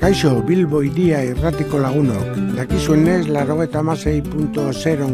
[0.00, 2.36] Kaixo, Bilbo iria irratiko lagunok.
[2.54, 4.20] Dakizuenez, laro eta masei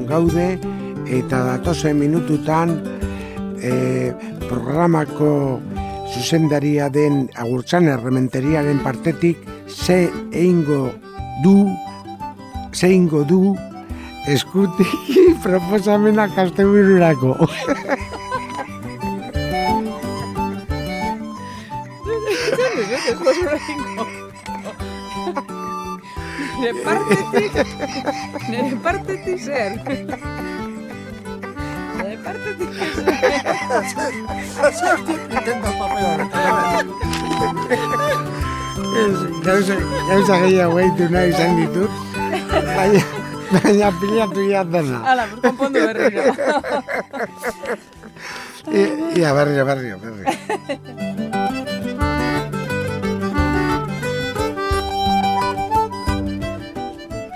[0.08, 0.58] gaude,
[1.06, 2.82] eta datozen minututan
[3.62, 4.12] e,
[4.48, 5.60] programako
[6.12, 9.38] zuzendaria den agurtzan errementeriaren partetik
[9.68, 10.92] ze eingo
[11.42, 11.68] du,
[12.72, 13.56] ze eingo du
[14.26, 14.88] eskutik
[15.42, 17.48] proposamena kastebururako.
[23.22, 24.21] Nire
[26.84, 27.52] partetik,
[28.48, 29.72] nire partetik zer.
[31.98, 32.92] Nire partetik zer.
[38.92, 39.74] Ez, Gauza,
[40.08, 41.92] gauza gehiago egitu nahi izan ditut,
[42.76, 43.02] baina,
[43.54, 44.98] baina pilatu ia dena.
[45.08, 46.22] Hala, bur konpondu berriro.
[48.80, 51.31] I- Ia, berrio, berrio, berrio.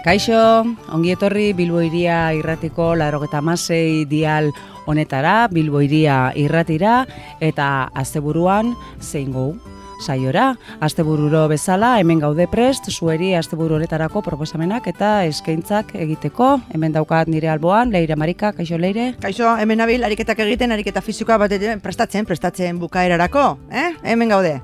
[0.07, 0.63] Kaixo,
[0.95, 4.53] ongi etorri Bilbo Iria irratiko larogeta masei dial
[4.87, 7.01] honetara, Bilbo Iria irratira,
[7.43, 9.57] eta asteburuan zein gau
[9.99, 10.53] saiora.
[10.79, 16.53] Astebururo bezala, hemen gaude prest, zueri asteburu honetarako proposamenak eta eskaintzak egiteko.
[16.71, 19.15] Hemen daukat nire alboan, Leire Marika, kaixo Leire.
[19.19, 23.91] Kaixo, hemen nabil, ariketak egiten, ariketa fizikoa bat prestatzen, prestatzen bukaerarako, eh?
[24.05, 24.61] Hemen gaude.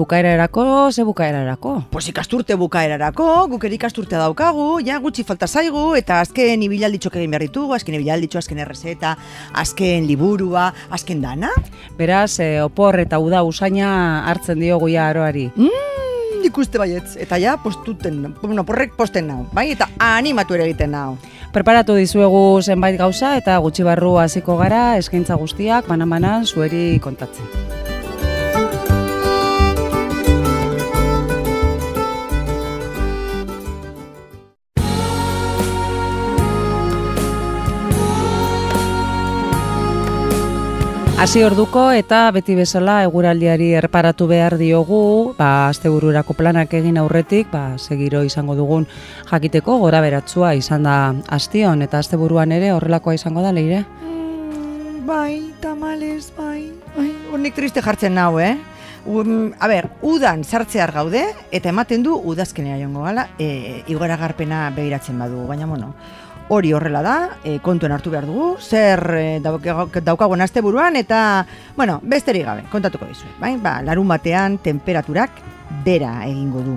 [0.00, 1.84] Bukaerarako, ze bukaerarako?
[1.90, 7.34] Pues ikasturte bukaerarako, guk ere ikasturte daukagu, ja gutxi falta zaigu, eta azken ibilalditxok egin
[7.34, 9.10] behar ditugu, azken ibilalditxo, azken errezeta,
[9.52, 11.50] azken liburua, azken dana.
[11.98, 13.90] Beraz, eh, opor eta uda usaina
[14.30, 15.50] hartzen diogu ja aroari.
[15.54, 19.66] Mm, ikuste baietz, eta ja postuten, bueno, porrek posten nau, bai?
[19.74, 21.18] Eta animatu ere egiten nau.
[21.52, 27.69] Preparatu dizuegu zenbait gauza eta gutxi barru hasiko gara eskaintza guztiak banan-banan zueri kontatzen.
[41.20, 47.74] Hasi orduko eta beti bezala eguraldiari erparatu behar diogu, ba astebururako planak egin aurretik, ba
[47.76, 48.86] segiro izango dugun
[49.28, 50.94] jakiteko gora beratzua izan da
[51.28, 53.82] astion eta asteburuan ere horrelakoa izango da leire.
[54.00, 57.10] Mm, bai, tamales, bai, bai.
[57.34, 58.54] Honik triste jartzen nau, eh?
[59.04, 65.20] Um, a ber, udan sartzear gaude, eta ematen du udazkenera joango gala, e, igoragarpena begiratzen
[65.20, 65.92] badu, baina bueno,
[66.50, 67.16] hori horrela da,
[67.46, 71.46] e, kontuen hartu behar dugu, zer e, dauka- daukagun asteburuan eta,
[71.76, 73.54] bueno, besterik gabe, kontatuko dizuet, bai?
[73.62, 75.30] Ba, larun batean temperaturak
[75.86, 76.74] bera egingo du.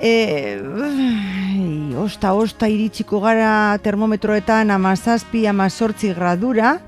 [0.00, 6.78] E, ui, osta, osta iritsiko gara termometroetan amazazpi, amazortzi gradura,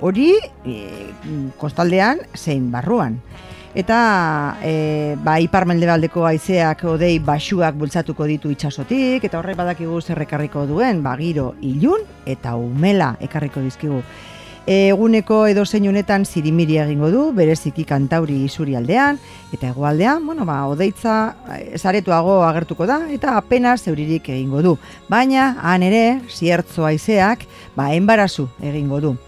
[0.00, 0.32] hori
[0.64, 1.12] e,
[1.60, 3.20] kostaldean zein barruan.
[3.76, 10.64] Eta e, ba, iparmendebaldeko haizeak odei basuak bultzatuko ditu itsasotik eta horrek badakigu zer ekarriko
[10.64, 14.00] duen, ba, giro ilun eta umela ekarriko dizkigu.
[14.66, 19.20] Eguneko edo zein honetan zirimiri egingo du, bereziki kantauri isuri aldean,
[19.52, 24.78] eta hegoaldean, bueno, ba, odeitza eh, saretuago agertuko da, eta apenas euririk egingo du.
[25.12, 27.44] Baina, han ere, ziertzo haizeak,
[27.76, 29.18] ba, enbarazu egingo du.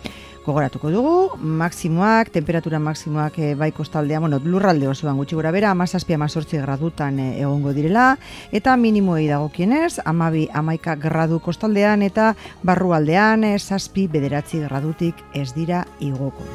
[0.48, 6.16] Gogoratuko dugu, maksimoak, temperatura maksimoak e, bai kostaldean, bueno, lurralde osoan gutxi gora bera, amazazpi
[6.16, 8.14] amazortzi gradutan e, egongo direla,
[8.48, 12.30] eta minimoei dagokienez, amabi amaika gradu kostaldean, eta
[12.64, 16.48] barrualdean, e, zazpi bederatzi gradutik ez dira igoko.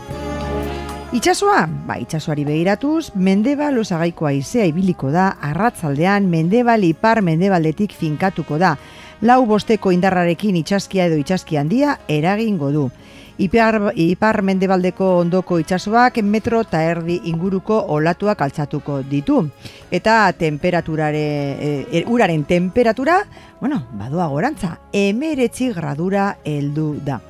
[1.13, 8.73] Itxasoa, ba, itxasoari begiratuz, mendebal osagaiko haizea ibiliko da, arratzaldean mendebal ipar mendebaldetik finkatuko da.
[9.23, 12.89] Lau bosteko indarrarekin itxaskia edo itxaski handia eragingo du.
[13.39, 19.39] Ipar, ipar mendebaldeko ondoko itxasoak metro eta erdi inguruko olatuak altzatuko ditu.
[19.89, 21.23] Eta temperaturare,
[21.55, 23.21] e, e, uraren temperatura,
[23.61, 27.21] bueno, badoa gorantza, emeretzi gradura heldu da.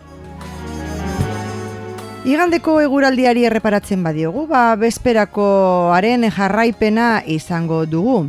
[2.25, 8.23] Igandeko eguraldiari erreparatzen badiogu, ba, bezperakoaren jarraipena izango dugu.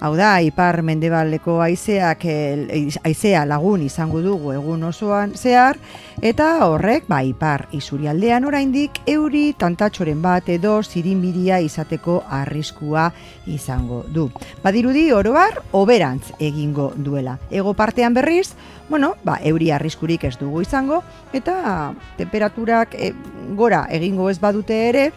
[0.00, 5.76] Hau da, ipar mendebaldeko haizeak eh, haizea lagun izango dugu egun osoan zehar,
[6.24, 13.10] eta horrek, ba, ipar isurialdean oraindik euri tantatxoren bat edo zirinbiria izateko arriskua
[13.44, 14.30] izango du.
[14.64, 17.36] Badirudi oroar, oberantz egingo duela.
[17.50, 18.54] Ego partean berriz,
[18.88, 21.04] bueno, ba, euri arriskurik ez dugu izango,
[21.36, 23.12] eta temperaturak eh,
[23.52, 25.10] gora egingo ez badute ere,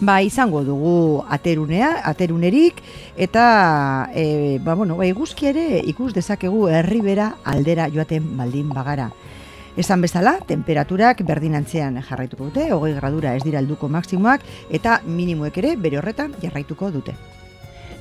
[0.00, 2.82] ba, izango dugu aterunea, aterunerik,
[3.16, 9.10] eta e, ba, bueno, ba, eguzki ere ikus dezakegu herribera aldera joaten baldin bagara.
[9.76, 15.76] Esan bezala, temperaturak berdinantzean jarraituko dute, hogei gradura ez dira helduko maksimoak, eta minimoek ere
[15.76, 17.16] bere horretan jarraituko dute.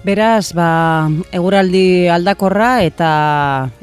[0.05, 3.09] Beraz, ba, eguraldi aldakorra eta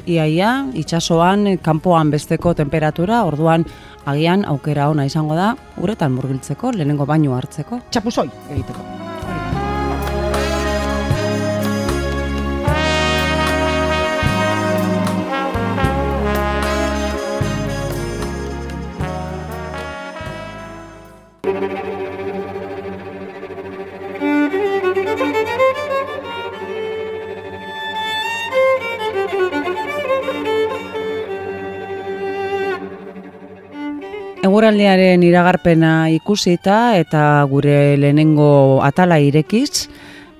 [0.07, 3.67] iaia, itsasoan kanpoan besteko temperatura, orduan
[4.07, 5.51] agian aukera ona izango da,
[5.83, 7.83] uretan murgiltzeko, lehenengo baino hartzeko.
[7.91, 9.02] Txapuzoi egiteko.
[34.63, 39.89] Eguraldiaren iragarpena ikusita eta gure lehenengo atala irekiz,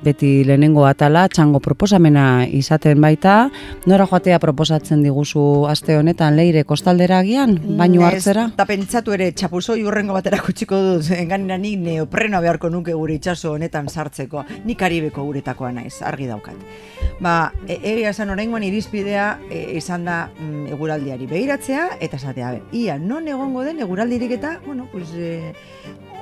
[0.03, 3.49] beti lehenengo atala txango proposamena izaten baita,
[3.89, 8.49] nora joatea proposatzen diguzu aste honetan leire kostaldera agian, baino hartzera?
[8.53, 13.53] Eta pentsatu ere txapuzoi urrengo batera kutsiko dut, enganera nik neoprena beharko nuke gure itsaso
[13.55, 16.59] honetan sartzeko, nik karibeko uretakoa naiz, argi daukat.
[17.23, 22.97] Ba, e- egia esan oraingoan irizpidea e, izan da mm, eguraldiari begiratzea, eta esatea, ia,
[22.99, 25.53] non egongo den eguraldirik eta, bueno, pues, e,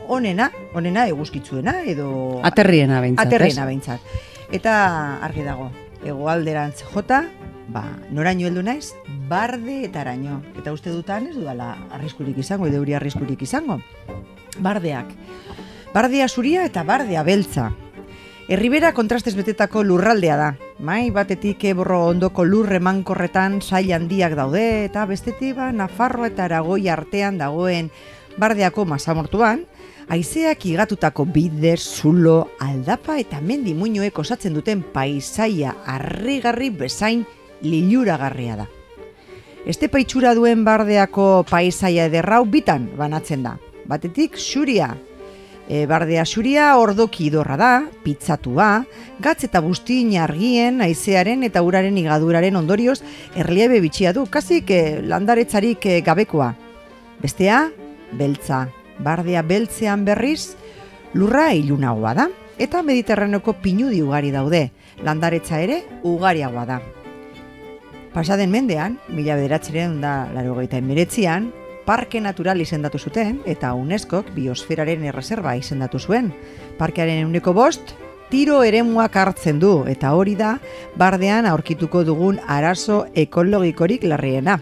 [0.07, 2.39] onena, onena eguzkitzuena, edo...
[2.43, 3.67] Aterriena behintzat, Aterriena ez?
[3.67, 3.99] behintzat.
[4.51, 4.73] Eta
[5.23, 5.69] argi dago,
[6.05, 7.23] egoalderantz jota,
[7.71, 8.93] ba, noraino heldu naiz,
[9.29, 10.41] barde eta araño.
[10.59, 13.79] Eta uste dutan ez dudala arriskurik izango, edo euri arriskurik izango.
[14.59, 15.13] Bardeak.
[15.93, 17.71] Bardea zuria eta bardea beltza.
[18.51, 20.47] Herribera kontrastez betetako lurraldea da.
[20.83, 26.89] Mai batetik eborro ondoko lurre mankorretan sail handiak daude eta bestetik ba Nafarroa eta Aragoi
[26.89, 27.91] artean dagoen
[28.37, 29.65] bardeako masamortuan,
[30.11, 37.23] haizeak igatutako bider, zulo, aldapa eta mendi muinoek osatzen duten paisaia harrigarri bezain
[37.63, 38.65] liluragarria da.
[39.71, 43.55] Estepa itxura duen bardeako paisaia ederrau bitan banatzen da.
[43.87, 44.95] Batetik xuria,
[45.71, 47.69] E, bardea xuria ordoki idorra da,
[48.03, 48.81] pizzatua,
[49.23, 52.97] gatz eta bustin argien, haizearen eta uraren igaduraren ondorioz
[53.39, 56.51] erliebe bitxia du, kasik e, landaretzarik e, gabekoa.
[57.23, 57.63] Bestea,
[58.11, 58.65] beltza.
[59.03, 60.55] Bardea beltzean berriz,
[61.13, 62.27] lurra ilunagoa da,
[62.61, 64.69] eta mediterraneoko pinudi ugari daude,
[65.03, 66.81] landaretza ere ugariagoa da.
[68.13, 71.51] Pasaden mendean, mila bederatzeren da larogeita emiretzian,
[71.85, 76.29] Parke Natural izendatu zuten eta UNESCOk biosferaren erreserba izendatu zuen.
[76.77, 77.95] Parkearen euneko bost,
[78.29, 80.57] tiro eremuak hartzen du eta hori da
[80.95, 84.59] bardean aurkituko dugun arazo ekologikorik larriena.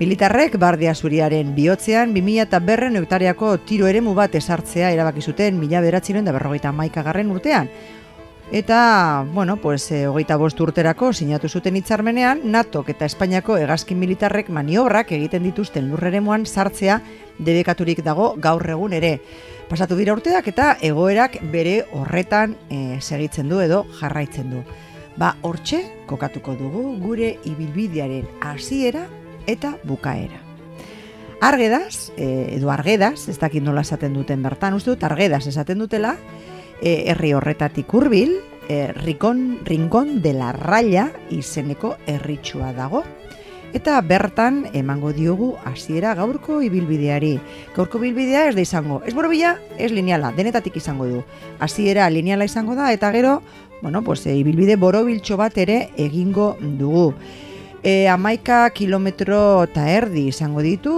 [0.00, 5.82] Militarrek bardea zuriaren bihotzean 2000 eta berren hektariako tiro eremu bat esartzea erabaki zuten mila
[5.84, 7.68] bederatziren da berrogeita maikagarren urtean.
[8.50, 14.48] Eta, bueno, pues, e, hogeita bost urterako sinatu zuten hitzarmenean, NATOk eta Espainiako hegazkin militarrek
[14.48, 17.02] maniobrak egiten dituzten lurreremuan sartzea
[17.38, 19.18] debekaturik dago gaur egun ere.
[19.68, 24.64] Pasatu dira urteak eta egoerak bere horretan e, segitzen du edo jarraitzen du.
[25.20, 29.04] Ba, hortxe kokatuko dugu gure ibilbidearen hasiera
[29.50, 30.40] eta bukaera.
[31.40, 36.16] Argedaz, e, edo argedaz, ez dakit nola esaten duten bertan, uste dut argedaz esaten dutela,
[36.82, 38.34] e, herri horretatik hurbil,
[38.68, 43.02] e, Rikon, Rincon de la Raya izeneko herritxua dago.
[43.72, 47.36] Eta bertan emango diogu hasiera gaurko ibilbideari.
[47.76, 51.22] Gaurko ibilbidea ez da izango, ez borobila, ez lineala, denetatik izango du.
[51.58, 53.40] Hasiera lineala izango da eta gero,
[53.80, 57.14] bueno, pues, e, ibilbide borobiltxo bat ere egingo dugu.
[57.82, 60.94] E, amaika kilometro eta erdi izango ditu,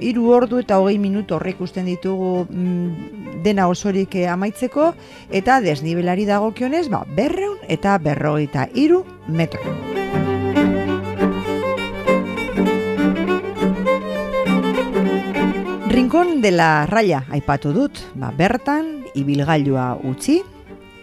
[0.00, 4.92] hiru ordu eta hogei minutu horrek ikusten ditugu mm, dena osorik eh, amaitzeko,
[5.30, 9.60] eta desnibelari dagokionez, ba, berreun eta berrogeita hiru metro.
[15.92, 20.40] Rincón de la Raya aipatu dut, ba, bertan ibilgailua utzi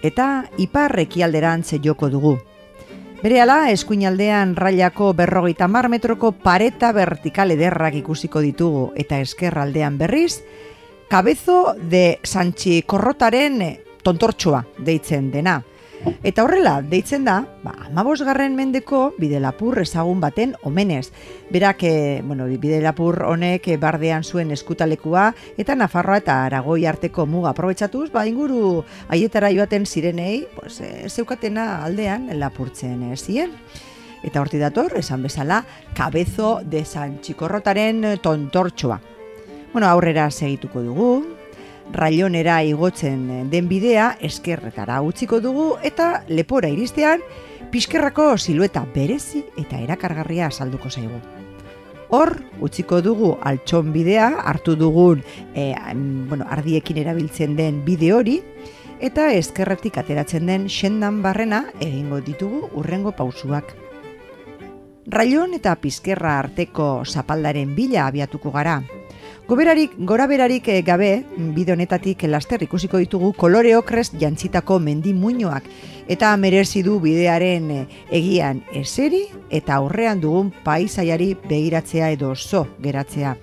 [0.02, 2.38] eta ipar ekialderantz joko dugu.
[3.20, 10.38] Berehala, eskuinaldean railako berrogeita mar metroko pareta vertikal ederrak ikusiko ditugu eta eskerraldean berriz,
[11.12, 13.60] kabezo de Santxi Korrotaren
[14.08, 15.58] tontortxoa deitzen dena.
[16.24, 21.10] Eta horrela, deitzen da, ba, amabosgarren mendeko bidelapur ezagun baten omenez.
[21.52, 27.52] Berak, e, bueno, bidelapur honek eh, bardean zuen eskutalekua eta Nafarroa eta Aragoi arteko muga
[27.52, 33.56] aprobetsatuz, ba, inguru haietara joaten zirenei, pues, e, zeukatena aldean lapurtzen e, zien.
[34.24, 35.64] Eta horti dator, esan bezala,
[35.96, 39.00] kabezo de San Txikorrotaren eh, tontortxoa.
[39.74, 41.39] Bueno, aurrera segituko dugu,
[41.94, 47.24] railonera igotzen den bidea eskerretara utziko dugu eta lepora iristean
[47.72, 51.20] pizkerrako silueta berezi eta erakargarria salduko zaigu.
[52.10, 55.22] Hor, utziko dugu altxon bidea, hartu dugun
[55.54, 55.76] e,
[56.30, 58.40] bueno, ardiekin erabiltzen den bide hori,
[59.00, 63.76] eta ezkerretik ateratzen den sendan barrena egingo ditugu urrengo pausuak.
[65.10, 68.80] Railon eta pizkerra arteko zapaldaren bila abiatuko gara.
[69.50, 71.24] Goberarik, gora berarik eh, gabe,
[71.56, 75.66] bide honetatik laster ikusiko ditugu kolore okrez jantzitako mendi muinoak
[76.06, 77.80] eta merezi du bidearen eh,
[78.14, 83.34] egian eseri eta aurrean dugun paisaiari begiratzea edo zo geratzea.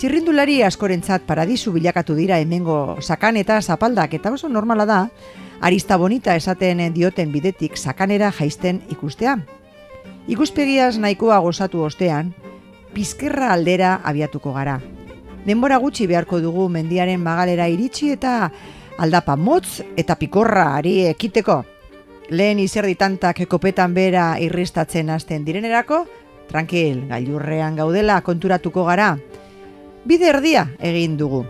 [0.00, 4.98] Txirrindulari askorentzat paradisu bilakatu dira hemengo sakan eta zapaldak eta oso normala da,
[5.60, 9.36] arista bonita esaten dioten bidetik sakanera jaisten ikustea.
[10.26, 12.32] Ikuspegiaz nahikoa gozatu ostean,
[12.96, 14.78] pizkerra aldera abiatuko gara.
[15.44, 18.50] Denbora gutxi beharko dugu mendiaren magalera iritsi eta
[19.04, 21.58] aldapa motz eta pikorra ari ekiteko.
[22.30, 26.06] Lehen izerdi tantak kopetan bera irristatzen hasten direnerako,
[26.48, 29.12] tranquil, gailurrean gaudela konturatuko gara.
[30.06, 31.44] Bide erdia egin dugu.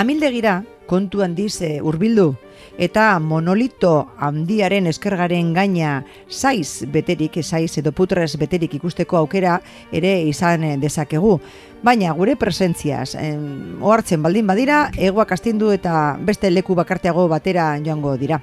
[0.00, 2.32] Amildegira, kontu handiz eh, hurbildu
[2.78, 9.60] eta monolito handiaren eskergaren gaina saiz beterik, saiz edo putrez beterik ikusteko aukera
[9.92, 11.38] ere izan dezakegu.
[11.82, 18.16] Baina gure presentziaz, em, ohartzen baldin badira, egoak astindu eta beste leku bakarteago batera joango
[18.16, 18.40] dira.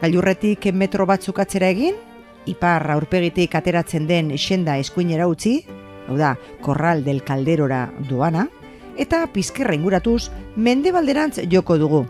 [0.00, 1.94] Gailurretik metro batzuk atzera egin,
[2.46, 5.64] ipar aurpegitik ateratzen den xenda eskuinera utzi,
[6.08, 8.48] hau da, korral del kalderora doana,
[8.98, 12.04] eta pizkerra inguratuz mendebalderantz joko dugu.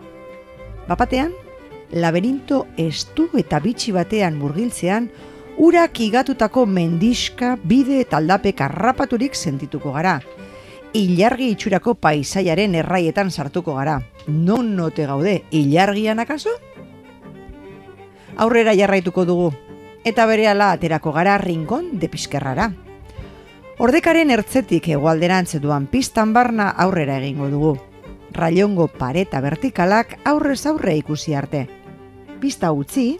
[0.85, 1.31] Bapatean,
[1.91, 5.09] laberinto estu eta bitxi batean murgiltzean,
[5.57, 10.19] urak igatutako mendiska bide eta aldapek arrapaturik sentituko gara.
[10.95, 13.97] Ilargi itxurako paisaiaren erraietan sartuko gara.
[14.27, 16.53] Non note gaude, ilargian akaso?
[18.37, 19.51] Aurrera jarraituko dugu,
[20.03, 22.69] eta berehala aterako gara rinkon de pizkerrara.
[23.79, 27.75] Ordekaren ertzetik hegoalderantz duan pistan barna aurrera egingo dugu.
[28.35, 31.69] Railongo pareta vertikalak aurrez aurre ikusi arte.
[32.41, 33.15] Pista utzi,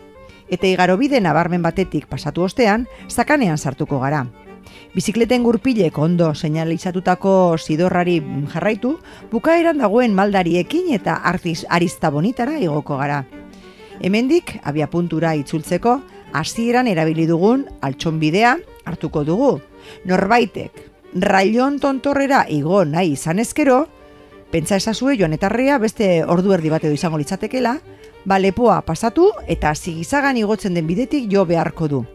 [0.52, 4.26] eta igarobide nabarmen batetik pasatu ostean, zakanean sartuko gara.
[4.96, 8.18] Bizikleten gurpilek ondo seinalizatutako sidorrari
[8.52, 8.98] jarraitu,
[9.32, 13.24] bukaeran dagoen maldariekin eta artiz arista bonitara igoko gara.
[14.02, 16.02] Hemendik, abia puntura itzultzeko,
[16.36, 19.52] hasieran erabili dugun altxonbidea hartuko dugu.
[20.04, 20.82] Norbaitek,
[21.16, 23.86] railon tontorrera igo nahi izan ezkero,
[24.52, 27.78] pentsa esazue joan etarrea beste ordu erdi bat edo izango litzatekela,
[28.26, 32.06] ba lepoa pasatu eta zigizagan igotzen den bidetik jo beharko du.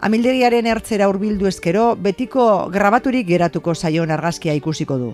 [0.00, 5.12] Amildegiaren ertzera hurbildu ezkero, betiko grabaturik geratuko zaion argazkia ikusiko du.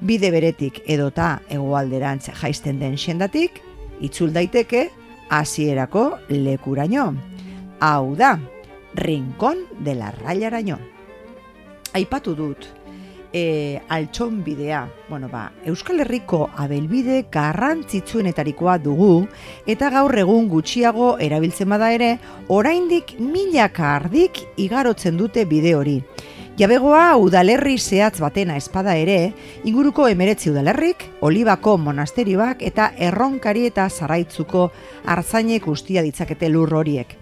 [0.00, 3.62] Bide beretik edota hegoalderantz jaisten den sendatik,
[4.00, 4.90] itzul daiteke
[5.30, 7.14] hasierako lekuraino.
[7.80, 8.34] Hau da,
[8.94, 10.78] rinkon de la railaraino.
[11.94, 12.68] Aipatu dut,
[13.32, 19.26] e, altxon bidea, bueno, ba, Euskal Herriko abelbide garrantzitsuenetarikoa dugu,
[19.66, 22.18] eta gaur egun gutxiago erabiltzen bada ere,
[22.48, 26.00] oraindik milaka ardik igarotzen dute bide hori.
[26.60, 29.32] Jabegoa udalerri zehatz batena espada ere,
[29.64, 34.68] inguruko emeretzi udalerrik, olibako monasterioak eta erronkari eta zaraitzuko
[35.06, 37.19] hartzainek ustia ditzakete lur horiek.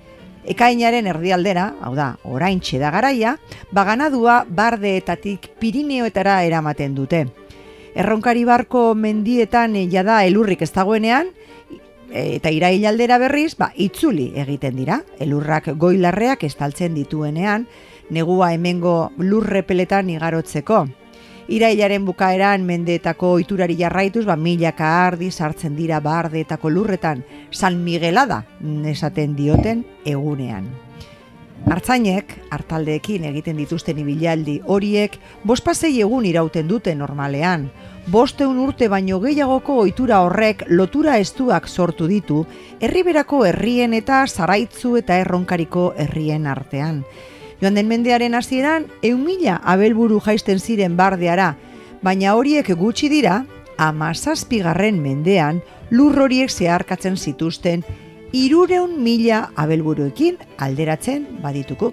[0.48, 3.36] Ekainaren erdialdera, hau da, orain da garaia,
[3.70, 7.26] baganadua bardeetatik Pirineoetara eramaten dute.
[7.94, 11.28] Erronkari barko mendietan eh, jada elurrik ez dagoenean,
[12.10, 15.02] e, eta irailaldera berriz, ba, itzuli egiten dira.
[15.18, 17.66] Elurrak goilarreak estaltzen dituenean,
[18.10, 20.86] negua hemengo lurrepeletan igarotzeko.
[21.48, 28.42] Irailaren bukaeran mendeetako ohiturari jarraituz, ba, milaka ardi sartzen dira bardeetako lurretan, San Miguelada
[28.90, 30.68] esaten dioten egunean.
[31.66, 37.66] Artzainek, hartaldeekin egiten dituzten ibilaldi horiek, bospasei egun irauten dute normalean.
[38.12, 42.44] Bosteun urte baino gehiagoko ohitura horrek lotura estuak sortu ditu,
[42.80, 47.02] herriberako herrien eta zaraitzu eta erronkariko herrien artean.
[47.60, 49.26] Joan den mendearen hasieran, eun
[49.62, 51.56] abelburu jaisten ziren bardeara,
[52.02, 53.46] baina horiek gutxi dira,
[53.76, 57.84] amazazpigarren mendean, lur horiek zeharkatzen zituzten,
[58.32, 61.92] irureun mila abelburuekin alderatzen badituko.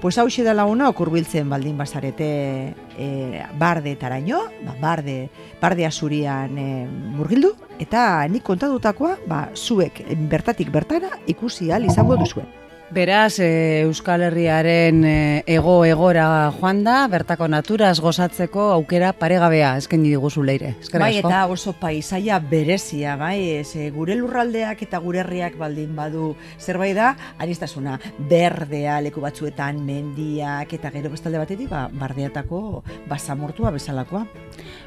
[0.00, 5.28] Pues hau da lagunok urbiltzen baldin bazarete e, barde taraino, ba, barde,
[5.60, 12.67] barde azurian e, murgildu, eta nik kontadutakoa, ba, zuek bertatik bertara ikusi al izango duzuen.
[12.90, 20.08] Beraz, e, Euskal Herriaren e, ego egora joan da, bertako naturaz gozatzeko aukera paregabea eskaini
[20.14, 20.70] diguzu leire.
[20.80, 21.28] Eskerrik Bai, asko.
[21.28, 26.96] eta oso paisaia berezia, bai, ez, e, gure lurraldeak eta gure herriak baldin badu zerbait
[26.96, 34.24] da, anistasuna, berdea leku batzuetan, mendiak, eta gero bestalde batetik, ba, bardeatako basamortua bezalakoa.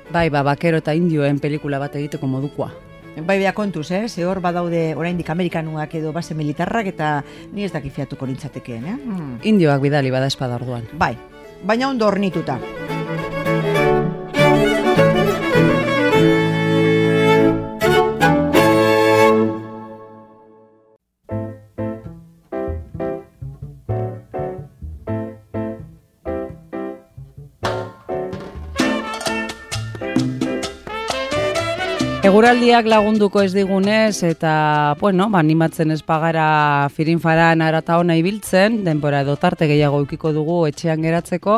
[0.09, 2.73] Bai, ba, bakero eta indioen pelikula bat egiteko modukoa.
[3.17, 4.07] Bai, bea kontuz, eh?
[4.07, 7.11] Ze hor badaude oraindik amerikanuak edo base militarrak eta
[7.51, 8.95] ni ez daki fiatuko nintzatekeen, eh?
[8.95, 9.35] Hmm.
[9.43, 10.87] Indioak bidali bada espada orduan.
[10.93, 11.17] Bai,
[11.63, 12.59] baina ondo hornituta.
[32.21, 39.23] Eguraldiak lagunduko ez digunez eta, bueno, ba, animatzen ez pagara firinfaran arata hona ibiltzen, denbora
[39.25, 41.55] edo tarte gehiago eukiko dugu etxean geratzeko,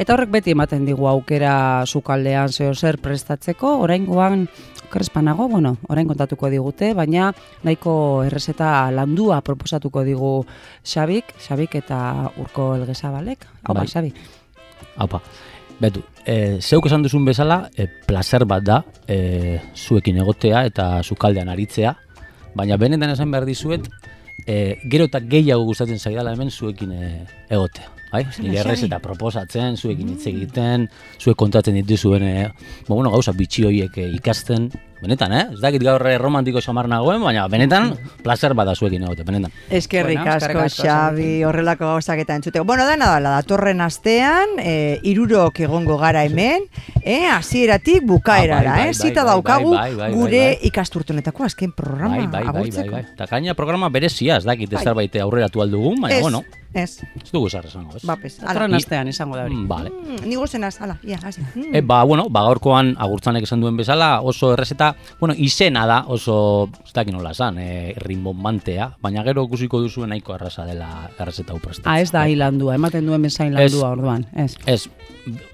[0.00, 4.46] eta horrek beti ematen digu aukera sukaldean zeo zer prestatzeko, oraingoan
[4.88, 7.28] krespanago, bueno, orain kontatuko digute, baina
[7.68, 10.32] nahiko errezeta landua proposatuko digu
[10.88, 12.00] Xabik, Xabik eta
[12.40, 13.44] Urko Elgezabalek.
[13.60, 13.92] Hau bai, Bai.
[13.92, 14.14] Xabi.
[14.96, 15.20] Haupa,
[15.80, 21.50] betu, e, zeuk esan duzun bezala, e, placer bat da e, zuekin egotea eta sukaldean
[21.52, 21.94] aritzea,
[22.58, 23.86] baina benetan esan behar dizuet,
[24.46, 27.12] e, gero eta gehiago gustatzen zaidala hemen zuekin e,
[27.48, 27.94] egotea.
[28.08, 28.22] Bai?
[28.56, 30.86] Errez eta proposatzen, zuekin hitz egiten,
[31.20, 32.46] zuek kontatzen dituzuen, e,
[32.86, 34.70] ba, bueno, gauza bitxi horiek e, ikasten,
[35.02, 35.44] benetan, eh?
[35.54, 39.52] Ez dakit gaur romantiko xamar nagoen, baina benetan, placer bat da zuekin egotea, benetan.
[39.70, 42.64] Eskerrik Bueno, asko, Xabi, horrelako gauzak eta entzuteko.
[42.64, 46.66] Bueno, dena dala, datorren astean, e, irurok egongo gara hemen,
[47.02, 48.94] e, hasieratik bukaerara, Ah, bai, bai, eh?
[48.94, 50.66] Zita bai, daukagu bai, bai, bai, gure bai, bai.
[50.68, 52.90] ikasturtunetako azken programa Bai, bai, bai, bai, agurtzeko.
[52.92, 53.04] bai.
[53.14, 56.42] Eta gaina programa berezia, ez dakit ez zerbait aurreratu aldugun, baina, bueno,
[56.74, 58.02] ez, ez dugu zer esango, ez?
[58.04, 58.38] bapes.
[58.40, 58.48] Ala.
[58.52, 59.54] Datorren astean izango da hori.
[59.54, 59.90] Mm, Vale.
[59.90, 61.40] Mm, Ni gozenaz, ala, ia, hasi.
[61.54, 61.74] Mm.
[61.74, 64.87] E, ba, bueno, ba, gaurkoan agurtzanek esan duen bezala, oso errezeta,
[65.20, 70.34] bueno, izena da, oso, ez dakit nola esan, e, rimbombantea, baina gero ikusiko duzu nahiko
[70.36, 71.90] erraza dela errezeta hau prestatzen.
[71.90, 74.54] Ah, ez da hilandua, ematen duen bezain landua orduan, ez.
[74.66, 74.88] Ez,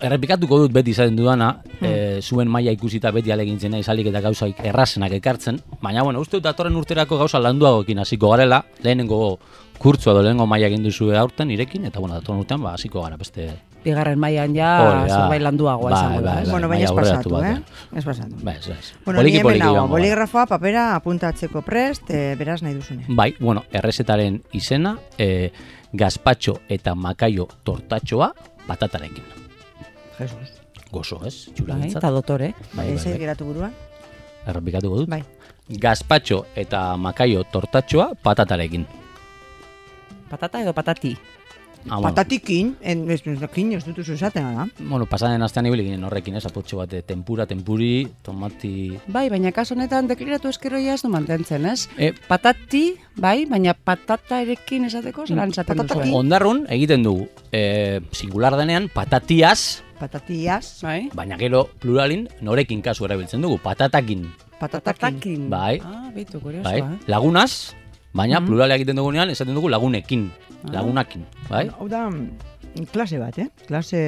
[0.05, 1.50] errepikatuko dut beti izaten dudana,
[1.81, 6.38] e, zuen maila ikusita beti alegintzen nahi salik eta gauzaik errazenak ekartzen, baina, bueno, uste
[6.38, 9.38] dut datorren urterako gauza landuagoekin hasiko garela, lehenengo
[9.79, 13.21] kurtzua edo lehenengo maila egin duzue aurten irekin, eta, bueno, datorren urtean, ba, hasiko gara
[13.21, 13.52] beste...
[13.84, 15.06] Bigarren mailan ja da.
[15.08, 16.30] zerbait landuagoa Bai, izango da.
[16.30, 16.47] bai, ez?
[16.49, 16.50] bai.
[16.52, 17.99] bueno, baina ez maila aurreratu pasatu, eh?
[17.99, 18.36] Ez pasatu.
[18.42, 18.92] Ba, ez, ez.
[19.04, 23.04] Bueno, Poliki, ni hemen poliki nago, boligrafoa, papera apuntatzeko prest, e, beraz nahi duzune.
[23.08, 25.50] Bai, bueno, errezetaren izena, e,
[25.92, 28.32] gazpatxo eta makaio tortatxoa
[28.66, 29.25] patatarekin.
[30.18, 30.54] Jesus.
[30.90, 31.47] Gozo, ez?
[31.47, 32.00] Bai, Txulagintzat.
[32.02, 32.54] eta dotore.
[32.73, 33.18] Bai, Bai, bai, bai.
[33.18, 33.73] geratu buruan?
[34.47, 35.08] Errepikatuko dut.
[35.10, 35.23] Bai.
[35.68, 38.86] Gazpatxo eta makaio tortatxoa patatarekin.
[40.30, 41.16] Patata edo patati.
[41.86, 44.66] Ah, bueno, Patatikin, en, ez, ez, kin, ez dut esaten, da?
[44.88, 46.47] bueno, pasaden astean ibili ginen horrekin, ez?
[46.47, 48.97] Apurtxo bat, eh, tempura, tempuri, tomati...
[49.06, 51.88] Bai, baina kaso honetan deklinatu eskeroia ez du mantentzen, ez?
[51.99, 56.08] E, Patati, bai, baina patata erekin esateko, zelan esaten Patatakin.
[56.08, 56.16] duzu.
[56.23, 61.08] ondarrun egiten dugu, e, singular denean, patatiaz, Patatiaz, Bai?
[61.14, 64.25] baina gero pluralin norekin kasu erabiltzen dugu, patatakin.
[64.58, 64.94] patatakin.
[65.00, 65.50] Patatakin.
[65.50, 65.80] Bai.
[65.84, 66.80] Ah, bitu, kuriosoa, bai?
[66.80, 66.99] eh?
[67.06, 67.75] Lagunaz,
[68.12, 68.47] baina Mhm.
[68.49, 70.30] plurala egiten dugunean esaten dugu lagunekin.
[70.73, 71.69] Lagunakin, bai?
[71.79, 73.49] Hau da, mm, klase bat, eh?
[73.69, 74.00] Klase...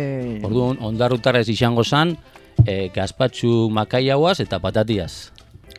[0.46, 2.16] Orduan, ondarrutarrez izango zan,
[2.64, 5.32] e, gazpatxu makaiauaz eta patatiaz.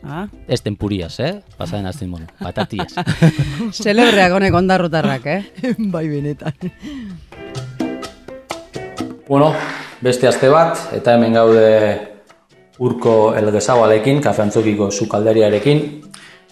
[0.06, 1.40] Ah, Ez tempuriaz, eh?
[1.58, 2.92] Pasaden azten mono, patatiaz.
[3.82, 5.40] celebreak honek ondarrutarrak, eh?
[5.94, 6.54] bai benetan.
[9.28, 9.52] bueno,
[10.00, 11.66] beste aste bat, eta hemen gaude
[12.78, 15.82] urko elgezabalekin, kafe antzokiko sukalderiarekin,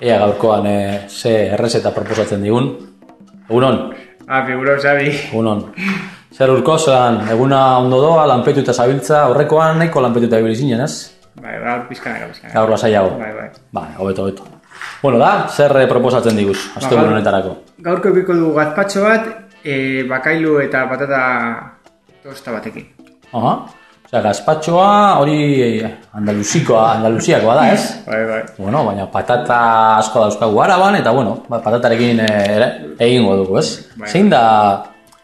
[0.03, 2.73] ea gaurkoan e, ze errezeta proposatzen digun.
[3.47, 3.95] Egunon,
[4.29, 5.09] Ah, figuro, Xabi.
[5.33, 5.73] egunon.
[6.37, 11.12] Zer urko, zelan, eguna ondo doa, lanpetuta zabiltza, horrekoan nahiko lanpetuta ibili zinen, ez?
[11.41, 12.59] Bai, gaur pizkanaka, pizkanaka.
[12.59, 13.11] Gaur lasaiago.
[13.19, 13.49] Bai, bai.
[13.73, 14.43] Ba, hobeto, hobeto.
[15.03, 17.57] Bueno, da, zer eh, proposatzen diguz, azte gaur- honetarako.
[17.79, 19.27] Gaurko ebiko dugu gazpatxo bat,
[19.65, 21.23] e, bakailu eta patata
[22.23, 22.87] tosta batekin.
[23.33, 23.55] Aha.
[24.07, 25.81] Osea, gazpatxoa hori
[26.14, 27.87] andaluzikoa, andaluziakoa da, ez?
[28.07, 28.42] Bai, bai.
[28.59, 29.57] Bueno, baina patata
[29.99, 32.69] asko dauzkagu araban, eta bueno, ba, patatarekin eh, ere,
[33.03, 33.88] egingo dugu, ez?
[33.99, 34.09] Bai.
[34.12, 34.42] Zein da,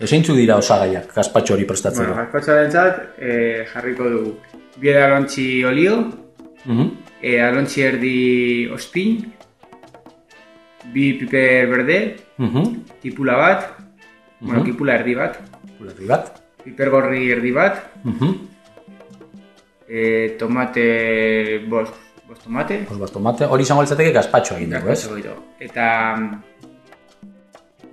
[0.02, 2.08] zeintzuk dira osagaiak gazpatxo hori prestatzeko?
[2.10, 3.38] Bueno, gazpatxoarentzat e,
[3.70, 4.34] jarriko dugu
[4.82, 6.00] bieda alontxi olio,
[6.64, 6.90] Mhm.
[7.22, 8.16] e, alontxi erdi
[8.74, 9.32] ospin,
[10.92, 11.98] bi piper berde,
[12.38, 12.98] Mhm.
[13.00, 13.68] tipula bat,
[14.40, 14.64] bueno, Mhm.
[14.72, 15.38] tipula erdi bat,
[15.80, 16.32] Ulerri bat.
[16.64, 18.48] piper gorri erdi bat, Mhm.
[19.92, 20.86] E, tomate,
[21.68, 21.92] bost,
[22.28, 25.04] bost tomate, Pues bat tomate, hori izango litzateke gazpatxo egin dugu, ez?
[25.60, 25.88] Eta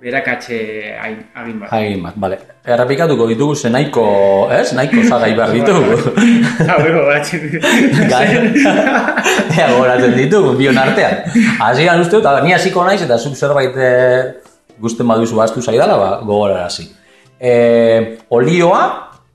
[0.00, 0.56] berakatxe
[0.96, 1.72] hain- agin bat.
[1.76, 2.38] Hagin bat, bale.
[2.64, 4.04] Errepikatuko ditugu ze nahiko,
[4.50, 4.72] ez?
[4.72, 5.98] Nahiko zagai behar ditugu.
[6.70, 7.66] Hau, ego, batzen dut.
[8.08, 8.28] Gai,
[9.58, 11.20] ea gogoratzen ditugu, bion artean.
[11.66, 14.40] Hasieran uste dut, ni hasiko naiz eta zuk zerbait eh,
[14.80, 16.88] gusten baduzu bastu zaidala, ba, gogorarazi.
[17.36, 18.82] Eh, olioa,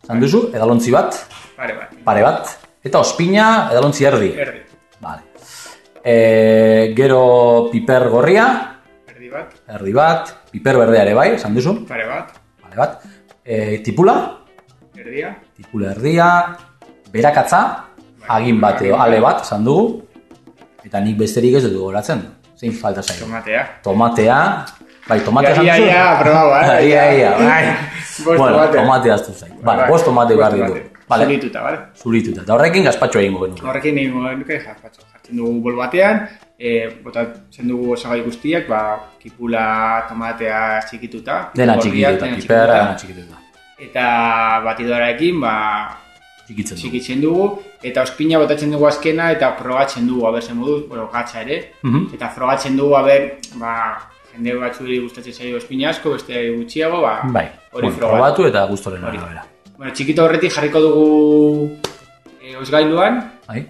[0.08, 1.14] zan duzu, edalontzi bat,
[1.56, 1.90] Pare bat.
[2.04, 2.50] pare bat,
[2.84, 4.32] eta ospina edalontzi erdi.
[4.36, 4.60] Erdi.
[5.02, 5.22] Vale.
[6.04, 8.46] Eh, gero piper gorria,
[9.10, 9.54] Erdi bat.
[9.68, 12.34] erdi bat, piper berdea ere bai, zan duzu, Pare bat.
[12.62, 13.02] pare bat.
[13.46, 14.38] Eh, tipula,
[14.98, 15.36] Erdia.
[15.56, 16.56] tipula erdia,
[17.12, 17.86] berakatza,
[18.28, 20.04] agin bat edo ale bat, esan dugu,
[20.84, 22.22] eta nik besterik ez dut gogoratzen.
[22.58, 23.26] Zein falta zaio.
[23.26, 23.64] Tomatea.
[23.84, 24.38] Tomatea,
[25.08, 25.88] bai, tomatea Ia, esan ia, duzu?
[25.88, 26.88] ia, probau, eh?
[26.90, 27.66] Ia, ia, bai.
[28.26, 28.78] Bost bueno, tomate.
[28.78, 29.54] tomatea aztu zaio.
[29.62, 30.66] Vale, Bai, bost tomate behar ditu.
[30.68, 30.92] tomate.
[31.08, 31.78] Vale, Zurituta, bale?
[31.96, 32.42] zurituta.
[32.42, 33.66] Eta horrekin gazpatxo egingo genuke.
[33.68, 35.02] Horrekin egin nuke jarpatxo.
[35.14, 36.24] Jartzen dugu bol batean,
[36.58, 36.72] e,
[37.04, 38.82] botatzen dugu osagai guztiak, ba,
[39.22, 41.52] kipula, tomatea txikituta.
[41.56, 43.38] Dena txikituta, dena piperra, dena txikituta.
[43.80, 44.08] Eta
[44.66, 45.56] batidorarekin, ba,
[46.46, 47.46] Txikitzen txikitzen dugu,
[47.82, 52.12] eta ospina botatzen dugu azkena, eta frogatzen dugu, haber zen moduz, bueno, gatza ere, Mhm.
[52.14, 53.98] eta frogatzen dugu, haber, ba,
[54.32, 58.16] jende batzuri gustatzen zaio ospina asko, beste gutxiago, ba, Bai, hori bueno, frogatu.
[58.16, 59.18] probatu eta gustoren Hori.
[59.18, 59.46] arabera.
[59.78, 61.06] Bueno, txikito horretik jarriko dugu
[62.42, 63.66] e, osgailuan, Bai?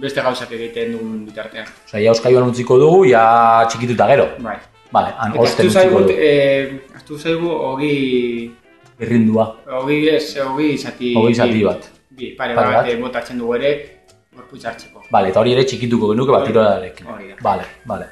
[0.00, 1.66] beste gauzak egiten dugun bitartean.
[1.86, 3.24] Osea, ja oskaioan utziko dugu, ja
[3.68, 4.28] txikituta gero.
[4.40, 4.56] Bai.
[4.94, 6.16] Vale, han osten utziko dugu.
[6.16, 7.94] e, astu zaigu, hogi,
[9.00, 9.46] Berrindua.
[9.80, 11.12] hogi ez, hogi zati...
[11.16, 11.90] Hogi zati bat.
[12.10, 12.88] Bi, pare, Pare bat, bat.
[12.92, 13.74] eh, botatzen dugu ere,
[14.36, 15.04] gorputz hartzeko.
[15.12, 17.06] Vale, eta hori ere txikituko genuke batiroarekin.
[17.12, 17.38] Hori da.
[17.44, 18.08] Vale, vale.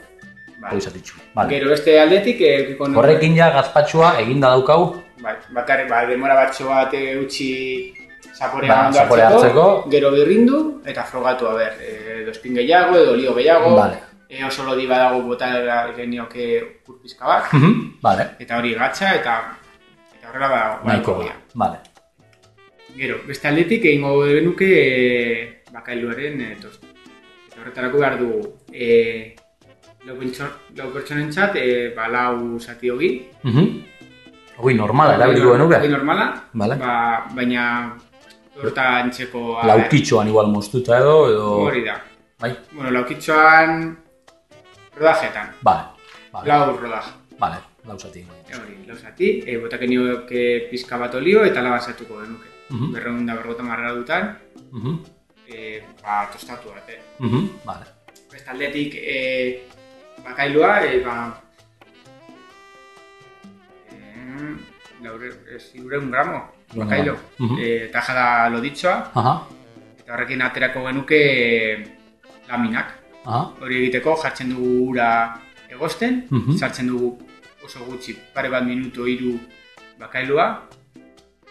[0.60, 0.76] Bai.
[0.82, 1.16] Zatitxu.
[1.36, 1.52] Vale.
[1.54, 4.96] Gero beste aldetik, eh, Horrekin ja gazpatxua eginda daukagu.
[5.22, 7.92] Bai, bakarrik, ba, demora batxo bat eh, utzi
[8.38, 9.90] zaporea Ba, ondo zaporea hartzeko, hartzeko.
[9.90, 11.72] gero birrindu, eta frogatu, a ber,
[12.22, 13.98] edo espin gehiago, edo olio gehiago, Vale.
[14.28, 15.48] eh, oso lodi badago bota
[15.96, 16.46] genioke
[16.86, 17.98] ur pizka bat, Mhm.
[18.02, 18.28] Vale.
[18.38, 19.34] eta hori gatza, eta
[20.18, 20.86] eta horrela badago.
[20.88, 21.24] Nahiko da.
[21.24, 21.34] ia.
[21.54, 21.78] Vale.
[22.96, 26.86] Gero, beste aldetik egingo genuke e, bakailuaren e, tostu.
[27.48, 28.40] Eta horretarako behar dugu
[28.72, 29.34] e,
[30.06, 33.12] lau, pertso- lau pertsonentzat e, ba, lau zati hogi.
[33.42, 33.84] Mhm.
[34.58, 35.88] Hoi normala, erabiliko genuke.
[35.88, 36.76] normala, Vale.
[36.76, 37.64] ba, baina
[38.58, 39.58] horta antzeko...
[39.58, 41.46] a ber, Laukitxoan igual moztuta edo, edo...
[41.68, 41.94] Hori da.
[42.40, 42.50] Bai.
[42.72, 43.96] Bueno, laukitxoan
[44.98, 45.52] rodajetan.
[45.62, 45.84] Vale.
[46.32, 46.48] Vale.
[46.48, 47.10] Lau rodaje.
[47.38, 47.58] Vale.
[47.86, 48.20] Lau zati.
[48.50, 49.28] E, hori, lau zati.
[49.46, 50.42] E, botaken nioke
[50.72, 52.48] pizka bat olio eta laba zatuko genuke.
[52.70, 52.92] Mhm.
[52.92, 54.34] Berreun da berrota marra dutan,
[54.72, 54.98] Mhm.
[55.48, 56.98] e, ba, tostatu bat, eh.
[57.20, 57.48] Mhm.
[57.64, 57.86] Vale.
[58.32, 59.62] Beste aldetik e,
[60.26, 61.14] bakailua, e, ba,
[64.36, 66.40] e, laure, ez, irureun gramo,
[66.74, 67.16] bakailo.
[67.38, 67.56] Mhm.
[67.58, 69.34] E, tajada loditxoa, Aha.
[69.98, 71.86] eta horrekin aterako genuke e,
[72.48, 72.94] laminak.
[73.24, 73.42] Aha.
[73.60, 75.08] Hori egiteko jartzen dugu ura
[75.68, 76.56] egosten, Mhm.
[76.58, 77.18] sartzen dugu
[77.64, 79.38] oso gutxi, pare bat minutu hiru
[79.98, 80.62] bakailua,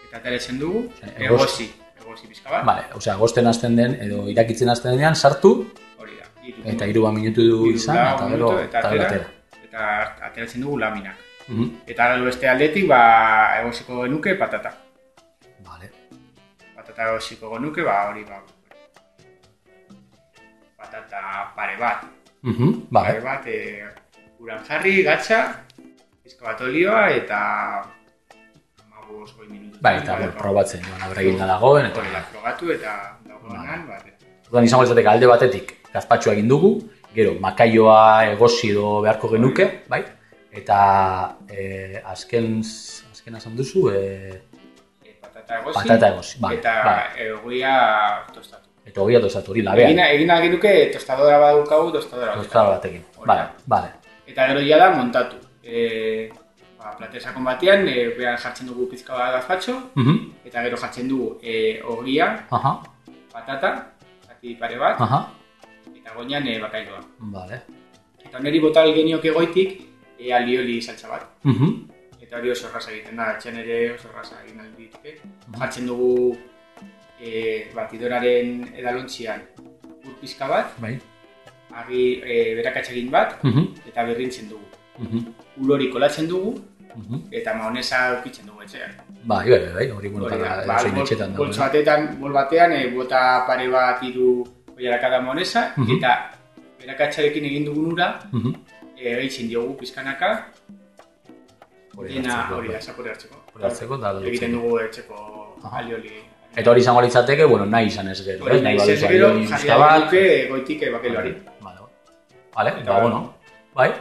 [0.08, 0.88] eta ateratzen dugu,
[1.18, 1.68] egosi,
[2.00, 6.26] egosi pizka bat, Vale, osea, agosten hasten den, edo irakitzen hasten denean, sartu, hori da.
[6.42, 9.82] hiru eta hiru bat minutu du izan, eta gero, eta
[10.26, 11.16] ateratzen dugu laminak.
[11.48, 11.80] Mhm.
[11.86, 13.00] Eta gero beste aldetik, ba,
[13.62, 14.74] egosiko genuke patata.
[15.64, 15.90] Vale.
[16.76, 18.42] Patata egosiko genuke, ba, hori, ba,
[20.76, 22.04] patata pare bat.
[22.42, 22.72] Mhm.
[22.92, 23.24] Pare Vale.
[23.24, 23.84] bat, e,
[24.38, 25.40] uran jarri, gatza,
[26.22, 27.38] pizka bat olioa, eta
[28.84, 29.78] amabos goi minutu.
[29.80, 32.92] Bai, eta bueno, probatzen joan abregin da dagoen, eta Hori da, frogatu eta
[33.24, 33.98] dagoenan, ba,
[34.48, 36.70] Orduan izango litzateke alde batetik gazpatxoa egin dugu,
[37.14, 40.04] gero makaioa egosi edo beharko genuke, bai?
[40.58, 40.78] Eta
[41.50, 42.58] eh, azken
[43.12, 44.40] azken esan duzu, eh,
[45.04, 47.26] e, patata egosi, patata egosi, bai, eta bai.
[47.28, 47.74] egoia
[48.34, 48.64] tostatu.
[48.88, 52.34] Eta hogia tostatu hori labean, Egin, egin algin duke tostadora badaukagu, tostadora
[52.72, 53.02] batekin.
[53.18, 53.64] Hori Vale, da.
[53.74, 53.90] vale.
[54.26, 55.36] Eta gero ja da montatu.
[55.62, 56.30] E,
[56.78, 60.16] ba, platesakon batean, e, behan jartzen dugu pizka bat gazpatxo, Mhm.
[60.48, 62.72] eta gero jartzen dugu e, ogia, Aha,
[63.32, 63.74] patata,
[64.26, 65.20] zati pare bat, aha.
[65.94, 67.00] eta goinan e, bakailoa.
[67.36, 67.60] Vale.
[68.24, 69.87] Eta oneri botal genioke goitik,
[70.18, 71.24] e, alioli saltza bat.
[71.44, 71.90] Mhm.
[72.20, 75.18] Eta hori oso erraza egiten da, etxean ere oso erraza egin alditeke.
[75.58, 76.36] Jartzen dugu
[77.20, 79.40] e, batidoraren edalontzian
[80.04, 80.98] ur pizka bat, Bai.
[81.74, 83.64] agi e, berakatxegin bat, Mhm.
[83.88, 84.64] eta berrintzen dugu.
[84.98, 85.24] Mhm.
[85.62, 86.54] Ulori kolatzen dugu,
[86.96, 87.28] Mhm.
[87.32, 88.90] eta maonesa eukitzen dugu etxean.
[89.24, 91.44] Bai, bai, bai, hori bueno, Hori da, para ba, etxetan dago.
[91.44, 94.44] boltso batetan, bol batean, e, bota pare bat hiru
[94.76, 95.96] oiarakada maonesa, Mhm.
[95.98, 96.30] eta
[96.80, 98.52] berakatxarekin egin dugun ura, Mhm.
[98.98, 100.32] E, gehitzen diogu pizkanaka,
[102.06, 102.82] dena hori da, bai.
[102.82, 103.40] zapore hartzeko.
[103.54, 105.22] Hori hartzeko eta Egiten dugu etxeko
[105.72, 106.22] alioli.
[106.58, 108.62] Eta hori izango litzateke, bueno, nahi izan ez gero, Hori ez?
[108.62, 111.34] nahi baduzu zez gero, jarri duke goitik bakeloari.
[111.60, 111.88] Vale,
[112.54, 113.22] vale, Eta bueno,
[113.74, 113.92] bai,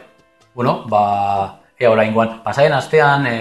[0.55, 3.36] bueno, ba, Ea oraingoan, pasaien astean e,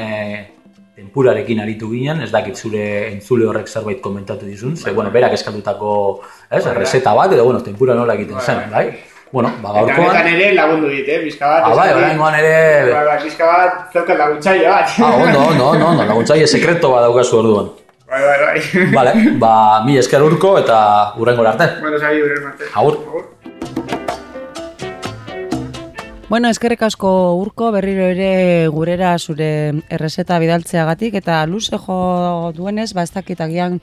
[0.96, 5.92] tempurarekin aritu ginen, ez dakit zure entzule horrek zerbait komentatu dizun, ze, bueno, berak eskatutako,
[6.50, 8.90] ez, reseta bat, edo, bueno, tempura nola egiten zen, bai?
[9.32, 10.28] Bueno, ba, Eta honetan gaurkoan...
[10.32, 11.64] ere lagundu dit, eh, bizka bat.
[11.66, 12.52] Ah, bai, oraingoan ere...
[12.92, 14.94] Bai, bizka bat, zeukat laguntzaile bat.
[15.02, 17.72] Ah, ondo, ondo, ondo, ondo, laguntzaile sekreto bat daukazu orduan.
[18.06, 18.84] Bai, bai, bai.
[18.94, 19.12] Vale,
[19.42, 20.78] ba, mi esker urko eta
[21.18, 21.66] urrengora arte.
[21.82, 22.70] Bueno, sabi, uren arte.
[22.74, 23.00] Agur.
[26.28, 27.08] Bueno, eskerrik asko
[27.38, 29.48] urko berriro ere gurera zure
[29.94, 33.76] errezeta bidaltzeagatik eta luze jo duenez, ba ez dakit agian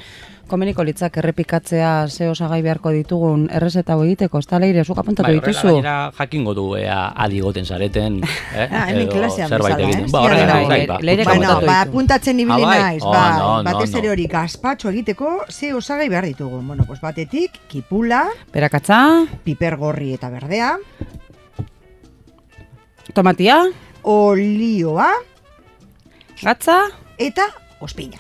[0.52, 5.38] komeniko litzak errepikatzea ze osagai beharko ditugun errezeta egiteko, ez da leire, zuk apuntatu Bai,
[5.38, 5.68] horrela dituzu.
[5.78, 8.20] gainera jakingo du ea adigoten zareten,
[8.60, 8.68] eh?
[8.70, 10.04] Ah, hemen klasean bezala, egiten.
[10.04, 10.12] eh?
[10.12, 11.00] Ba, horrela bai, bai, ba.
[11.02, 12.82] leire Bueno, ba, apuntatzen ibili Ah, bai?
[12.82, 16.60] naiz, bai, no, no, batez ere hori gazpatxo egiteko ze osagai behar ditugu.
[16.62, 19.00] Bueno, pues batetik, kipula, Berakatza,
[19.46, 20.76] piper gorri eta berdea,
[23.12, 23.60] tomatia,
[24.04, 25.10] olioa.
[26.42, 26.80] Gatza,
[27.18, 27.50] eta
[27.84, 28.18] ospina.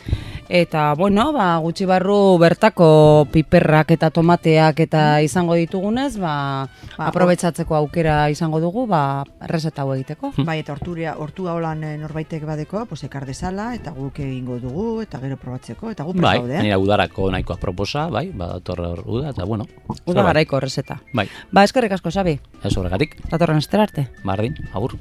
[0.53, 7.73] Eta, bueno, ba, gutxi barru bertako piperrak eta tomateak eta izango ditugunez, ba, Ba, aprobetsatzeko
[7.73, 10.29] aukera izango dugu, ba, errezeta hau egiteko.
[10.45, 15.01] Bai, eta horturia, hortua holan eh, norbaitek badeko, pues ekar dezala, eta guk egingo dugu,
[15.01, 16.77] eta gero probatzeko, eta gu Bai, prest gaude, eh?
[16.77, 19.65] udarako nahikoa proposa, bai, ba, dator hor uda, eta bueno.
[20.05, 21.01] Uda garaiko errezeta.
[21.17, 22.37] Bai, Ba, eskerrik asko, Sabi.
[22.61, 24.11] ez horregatik, Datorren arte.
[24.23, 24.99] bardin, agur.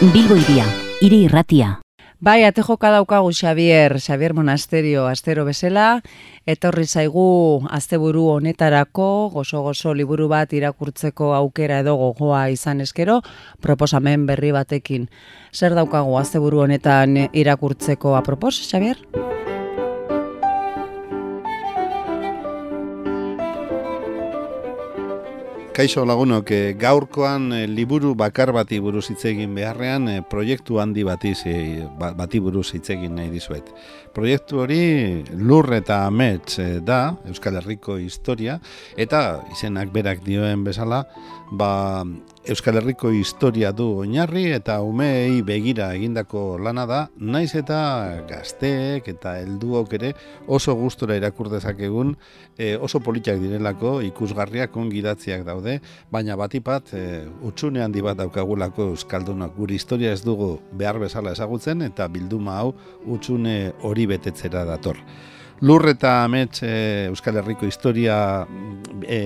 [0.00, 0.64] Bilbo iria,
[1.04, 1.74] hiri irratia.
[2.24, 6.00] Bai, ate joka daukagu Xavier, Xavier Monasterio astero bezala,
[6.48, 13.20] etorri zaigu asteburu honetarako gozo-gozo liburu bat irakurtzeko aukera edo gogoa izan eskero,
[13.60, 15.10] proposamen berri batekin.
[15.52, 18.96] Zer daukagu asteburu honetan irakurtzeko apropos, Xavier?
[25.70, 31.04] Kaixo lagunok, eh, gaurkoan eh, liburu bakar bati buruz hitz egin beharrean eh, proiektu handi
[31.06, 31.30] bati,
[31.98, 33.70] ba- bati buruz hitz egin nahi dizuet.
[34.12, 38.58] Proiektu hori lur eta amets da, Euskal Herriko historia,
[38.98, 41.04] eta izenak berak dioen bezala,
[41.52, 42.02] ba,
[42.50, 47.78] Euskal Herriko historia du oinarri eta umeei begira egindako lana da, naiz eta
[48.26, 50.10] gazteek eta helduok ere
[50.58, 52.16] oso gustora irakur dezakegun
[52.58, 55.78] e, oso politak direlako, ikusgarriak ongidatziak daude,
[56.10, 57.06] baina batipat e,
[57.46, 62.72] utxune handi bat daukagulako Euskaldunak gure historia ez dugu behar bezala ezagutzen eta bilduma hau
[63.06, 64.98] utxune hori betetzera dator.
[65.62, 68.16] Lur eta amets e, Euskal Herriko historia
[69.06, 69.20] e,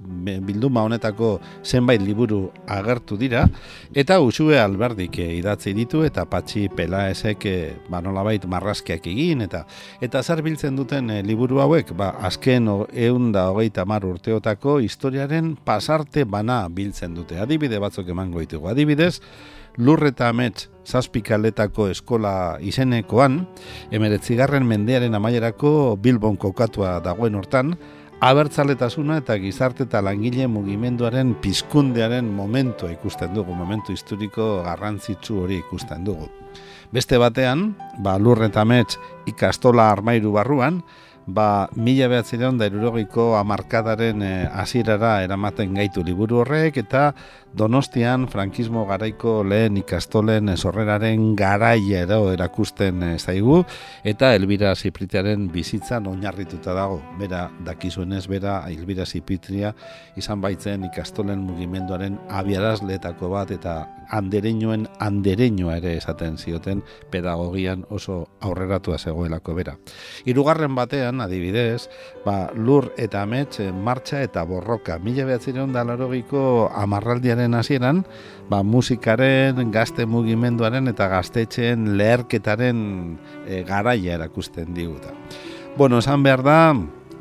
[0.00, 3.46] bilduma honetako zenbait liburu agertu dira.
[3.94, 9.64] Eta Usue Alberdik eh, idatzi ditu eta Patxi Pelaesek eh, ba nolabait marrazkiak egin eta
[10.00, 14.78] eta zer biltzen duten eh, liburu hauek ba azken o- ehun da hogeita hamar urteotako
[14.80, 17.38] historiaren pasarte bana biltzen dute.
[17.40, 18.68] Adibide batzuk emango ditugu.
[18.68, 19.20] Adibidez
[19.78, 23.44] Lur eta Amets zazpikaletako eskola izenekoan,
[23.94, 27.76] emeretzigarren mendearen amaierako Bilbon kokatua dagoen hortan,
[28.20, 36.04] abertzaletasuna eta gizarte eta langile mugimenduaren pizkundearen momentua ikusten dugu, momentu historiko garrantzitsu hori ikusten
[36.04, 36.28] dugu.
[36.92, 37.70] Beste batean,
[38.04, 38.98] ba, lur eta amets
[39.30, 40.82] ikastola armairu barruan,
[41.26, 47.14] ba, mila behatzireon da irurogiko amarkadaren eh, hasierara eramaten gaitu liburu horrek, eta
[47.50, 53.64] Donostian frankismo garaiko lehen ikastolen sorreraren garaia ero erakusten eh, zaigu
[54.06, 57.00] eta Elbira Zipritiaren bizitzan oinarrituta dago.
[57.18, 59.74] Bera dakizuenez bera Elbira Zipritria
[60.16, 63.74] izan baitzen ikastolen mugimenduaren abiarazletako bat eta
[64.10, 69.76] andereñoen andereñoa ere esaten zioten pedagogian oso aurreratua zegoelako bera.
[70.24, 71.88] Hirugarren batean, adibidez,
[72.24, 74.98] ba, lur eta amets eh, martxa eta borroka.
[74.98, 78.04] Mila behatzireun da larogiko amarraldiaren hasieran,
[78.50, 82.80] ba, musikaren, gazte mugimenduaren eta gaztetxeen leherketaren
[83.46, 85.14] e, garaia erakusten diguta.
[85.76, 86.60] Bueno, esan behar da,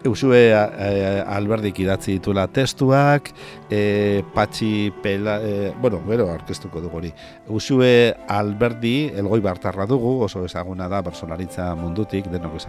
[0.03, 3.31] Eusue e, Alberdik idatzi ditula testuak,
[3.69, 7.11] e, Patxi Pela, e, bueno, gero aurkeztuko dugu hori.
[7.47, 12.59] Eusue Alberdi, elgoi bartarra dugu, oso ezaguna da bersolaritza mundutik, denok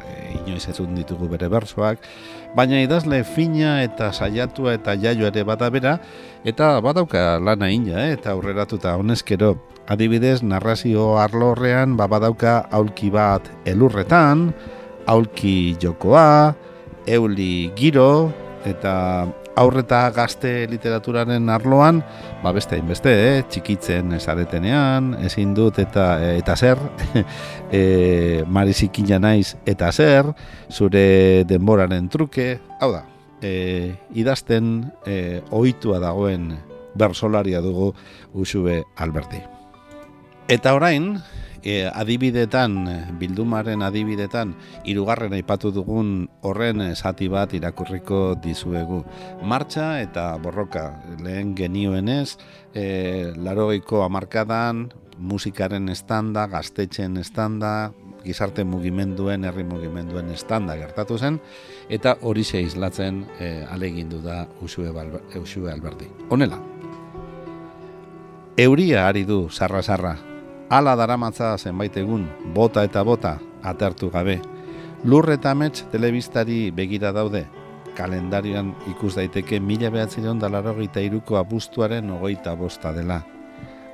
[0.47, 2.03] inoiz ezun ditugu bere bersoak,
[2.57, 5.99] baina idazle fina eta saiatua eta jaio ere bada bera,
[6.45, 8.17] eta badauka lana ina, eh?
[8.19, 9.57] eta aurreratuta honezkero.
[9.91, 14.53] Adibidez, narrazio arlo horrean, ba, badauka aulki bat elurretan,
[15.11, 16.55] aulki jokoa,
[17.07, 18.33] euli giro,
[18.65, 19.27] eta
[19.61, 22.01] aurreta gazte literaturaren arloan,
[22.43, 23.43] ba beste hainbeste, eh?
[23.51, 26.81] txikitzen esaretenean, ezin dut eta eta zer,
[27.73, 30.33] e, marizikina naiz eta zer,
[30.71, 33.05] zure denboraren truke, hau da,
[33.43, 33.53] e,
[34.15, 36.53] idazten e, ohitua dagoen
[36.95, 37.93] bersolaria dugu
[38.35, 39.41] Usube Alberti.
[40.51, 41.15] Eta orain,
[41.63, 42.85] e, adibidetan,
[43.21, 49.05] bildumaren adibidetan, hirugarren aipatu dugun horren zati bat irakurriko dizuegu.
[49.43, 52.37] Martxa eta borroka, lehen genioenez,
[52.75, 54.89] e, larogeiko amarkadan,
[55.21, 57.93] musikaren estanda, gaztetxen estanda,
[58.25, 61.41] gizarte mugimenduen, herri mugimenduen estanda gertatu zen,
[61.89, 66.09] eta hori ze e, alegindu da Usue, Alberti.
[66.29, 66.61] Honela,
[68.57, 70.30] euria ari du sarra-sarra,
[70.71, 74.39] ala daramatza zenbait egun, bota eta bota, atertu gabe.
[75.05, 77.47] Lur eta amets telebistari begira daude,
[77.99, 83.25] kalendarioan ikus daiteke mila behatzireon dalaro gita iruko abuztuaren ogoita bosta dela.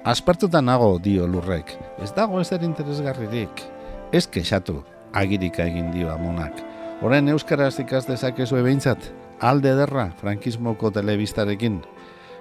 [0.05, 3.65] Aspertuta nago dio lurrek, ez dago ez interesgarririk.
[4.13, 6.61] Ez kexatu, agirika egin dio amonak.
[7.03, 8.99] Horen euskaraz ikas dezakezu behintzat,
[9.41, 11.81] alde derra frankismoko telebistarekin.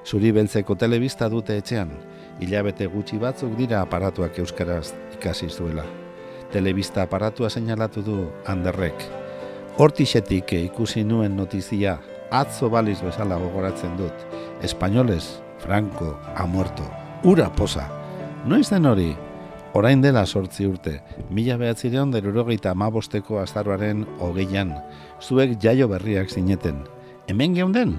[0.05, 1.89] Zuri beltzeko telebista dute etxean,
[2.39, 5.85] hilabete gutxi batzuk dira aparatuak euskaraz ikasi zuela.
[6.51, 9.05] Telebista aparatua seinalatu du handerrek.
[9.77, 11.97] Hortixetik ikusi nuen notizia,
[12.31, 14.25] atzo baliz bezala gogoratzen dut.
[14.63, 16.85] Espainoles, Franco, ha muerto.
[17.23, 17.89] Ura posa.
[18.45, 19.15] Noiz den hori?
[19.75, 24.71] Orain dela sortzi urte, mila behatzireon derurogeita amabosteko azaruaren hogeian,
[25.19, 26.77] zuek jaio berriak zineten.
[27.27, 27.97] Hemen geunden?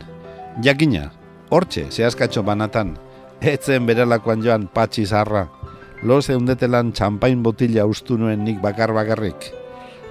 [0.64, 1.10] Jakina,
[1.50, 2.94] hortxe, zehazkatxo banatan,
[3.40, 5.46] Etzen berelakoan joan patxi zarra.
[6.02, 9.52] Lo zeundetelan txampain botila ustu nuen nik bakar bakarrik.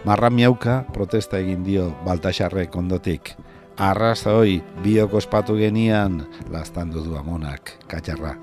[0.06, 3.34] Marra miauka protesta egin dio Baltasarrek ondotik.
[3.82, 6.22] Arraza hoi, biok ospatu genian,
[6.54, 8.36] lastan du amonak, katxarra.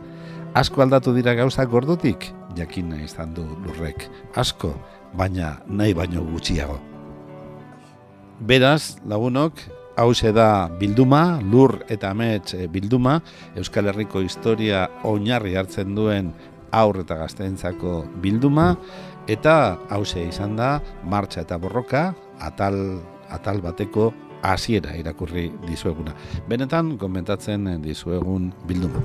[0.55, 2.27] Asko aldatu dira gauzak gordotik,
[2.59, 4.09] jakin nahi izan du lurrek.
[4.37, 4.75] Asko,
[5.15, 6.81] baina nahi baino gutxiago.
[8.41, 9.63] Beraz, lagunok,
[9.97, 13.21] hau da bilduma, lur eta amets eh, bilduma,
[13.57, 16.33] Euskal Herriko historia oinarri hartzen duen
[16.73, 18.77] aur eta gazteentzako bilduma,
[19.29, 23.01] eta hau izan da, martxa eta borroka, atal,
[23.31, 26.15] atal bateko hasiera irakurri dizueguna.
[26.49, 29.05] Benetan, komentatzen dizuegun bilduma.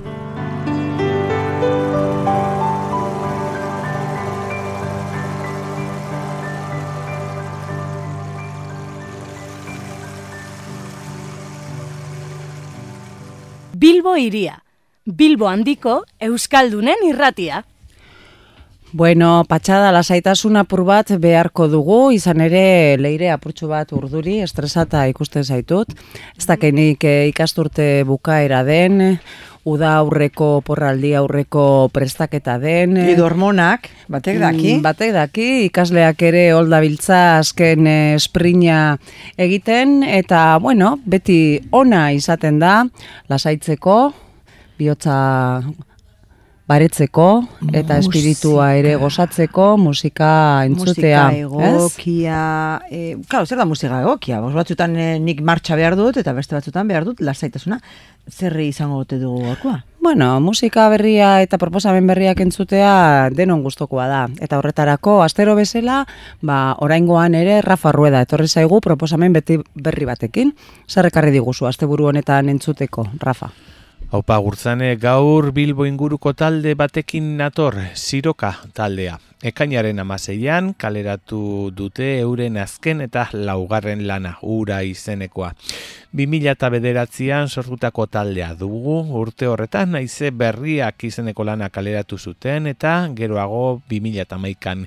[13.78, 14.56] Bilbo iria.
[15.06, 17.60] Bilbo handiko Euskaldunen irratia.
[18.90, 25.44] Bueno, patxada lasaitasun apur bat beharko dugu, izan ere leire apurtxu bat urduri, estresata ikusten
[25.44, 25.92] zaitut.
[26.34, 29.18] Ez dakenik eh, ikasturte bukaera den,
[29.68, 32.96] uda aurreko porraldi aurreko prestaketa den.
[33.00, 34.76] Edo hormonak, batek daki.
[34.76, 38.96] Mm, batek daki, ikasleak ere holda biltza azken esprina
[39.36, 42.80] egiten, eta bueno, beti ona izaten da,
[43.28, 43.98] lasaitzeko,
[44.78, 45.18] bihotza
[46.68, 47.26] baretzeko
[47.72, 50.30] eta espiritua ere gozatzeko musika
[50.68, 51.24] entzutea.
[51.32, 52.42] Musika egokia,
[52.90, 54.42] e, claro, zer da musika egokia?
[54.44, 57.80] Bos batzutan e, nik martxa behar dut eta beste batzutan behar dut lasaitasuna.
[58.28, 59.78] Zerri izango dute dugu gorkoa?
[60.04, 64.20] Bueno, musika berria eta proposamen berriak entzutea denon gustokoa da.
[64.44, 66.02] Eta horretarako, astero bezala,
[66.44, 70.52] ba, oraingoan ere Rafa Rueda etorri zaigu proposamen beti berri batekin.
[70.88, 73.50] Zerrekarri diguzu, asteburu honetan entzuteko, Rafa?
[74.08, 79.18] Haupa, gurtzane gaur Bilbo inguruko talde batekin nator, Siroka taldea.
[79.38, 85.52] Ekainaren amaseian kaleratu dute euren azken eta laugarren lana, ura izenekoa.
[86.10, 93.10] 2000 eta bederatzean sortutako taldea dugu, urte horretan naize berriak izeneko lana kaleratu zuten eta
[93.14, 94.86] geroago 2000 eta maikan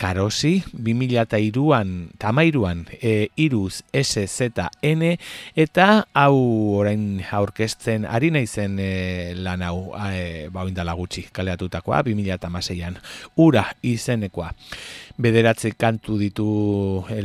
[0.00, 5.10] karosi, 2000 eta iruan, tamairuan, e, iruz SZN
[5.60, 6.38] eta hau
[6.78, 12.96] orain aurkezten ari naizen e, lan hau e, bauindala gutxi kaleatutakoa, 2000 eta maseian,
[13.36, 14.52] ura izenekoa.
[15.20, 16.46] Bederatze kantu ditu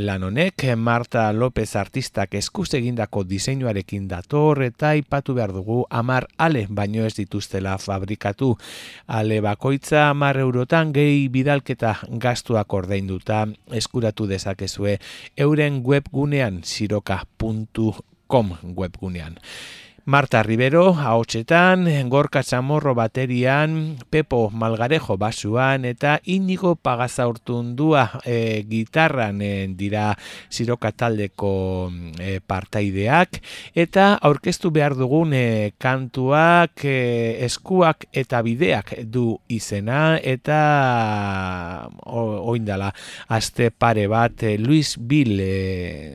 [0.03, 6.65] lan honek, Marta López artistak eskuz egindako diseinuarekin dator eta ipatu behar dugu amar ale
[6.69, 8.57] baino ez dituztela fabrikatu.
[9.07, 14.99] Ale bakoitza amar eurotan gehi bidalketa gastuak ordainduta eskuratu dezakezue
[15.37, 19.39] euren webgunean siroka.com webgunean.
[20.07, 29.65] Marta Rivero ahotsetan, Gorka Chamorro baterian, Pepo Malgarejo basuan eta Inigo Pagazaurtundua e, gitarran e,
[29.73, 30.11] dira
[30.47, 31.89] siroka taldeko
[32.21, 33.41] e, partaideak.
[33.73, 40.19] Eta aurkeztu behar dugun e, kantuak e, eskuak eta bideak du izena.
[40.21, 42.91] Eta oindala
[43.33, 45.41] aste pare bat Luis Bill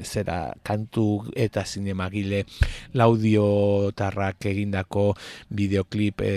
[0.07, 2.47] zera kantu eta zinemagile
[2.95, 3.51] laudio
[3.97, 5.11] tarrak egindako
[5.57, 6.35] bideoklip e,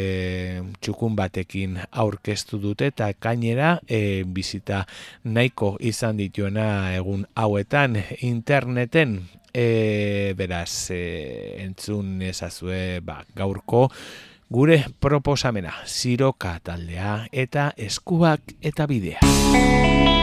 [0.82, 4.84] txukun batekin aurkeztu dute eta kainera e, bizita
[5.24, 9.20] nahiko izan dituena egun hauetan interneten
[9.54, 11.02] e, beraz e,
[11.64, 13.88] entzun ezazue ba, gaurko
[14.54, 20.23] gure proposamena ziroka taldea eta eskuak eta bidea.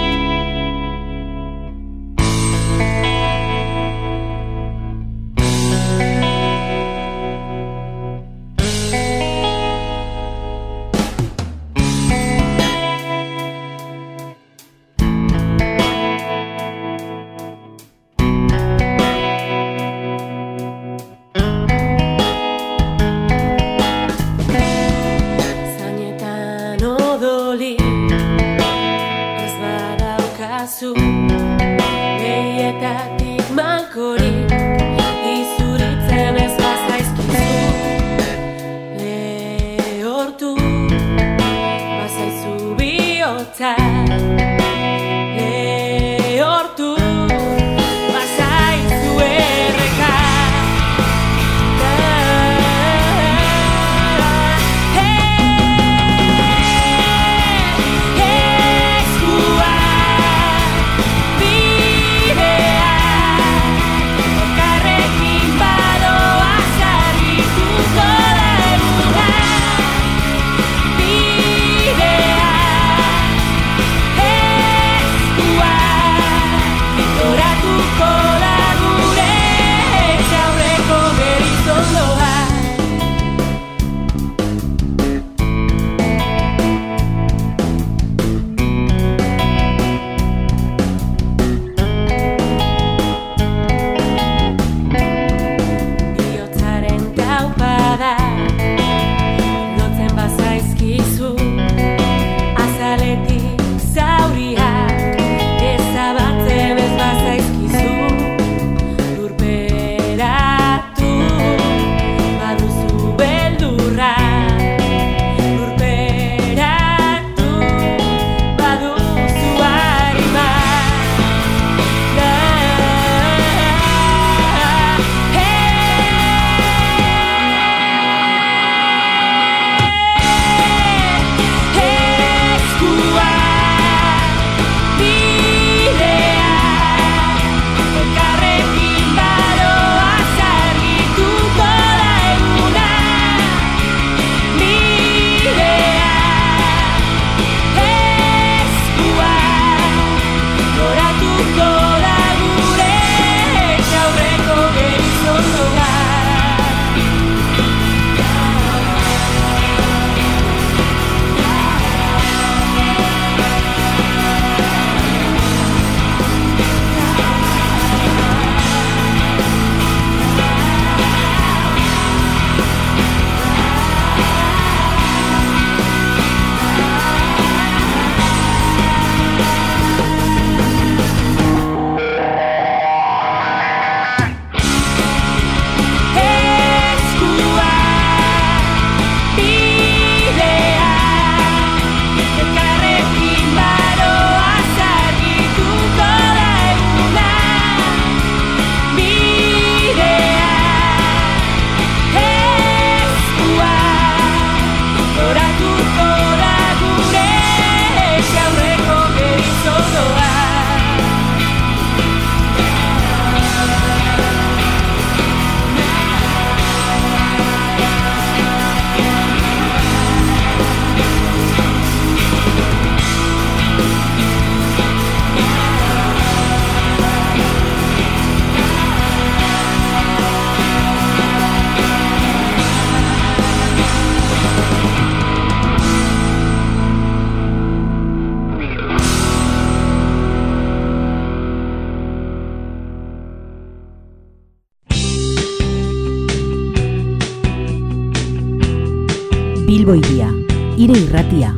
[250.90, 251.54] Ire irratia.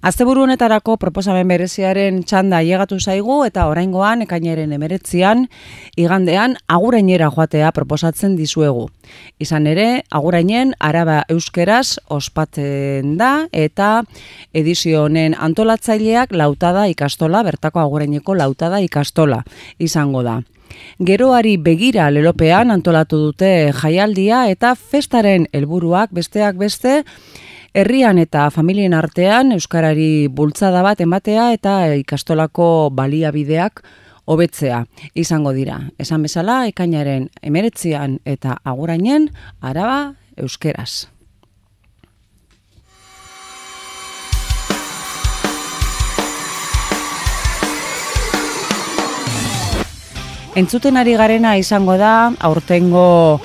[0.00, 5.42] Asteburu honetarako proposamen bereziaren txanda ailegatu zaigu eta oraingoan ekainaren emeretzian
[6.00, 8.86] igandean agurainera joatea proposatzen dizuegu.
[9.38, 13.90] Izan ere, agurainen araba euskeraz ospatzen da eta
[14.54, 19.42] edizio honen antolatzaileak lautada ikastola, bertako aguraineko lautada ikastola
[19.78, 20.38] izango da.
[21.06, 27.02] Geroari begira lelopean antolatu dute jaialdia eta festaren helburuak besteak beste
[27.72, 33.84] Herrian eta familien artean euskarari bultzada bat ematea eta ikastolako baliabideak
[34.30, 35.78] hobetzea izango dira.
[35.98, 41.06] Esan bezala, ekainaren emeretzian eta agurainen, araba euskeraz.
[50.60, 53.40] Entzuten ari garena izango da, aurtengo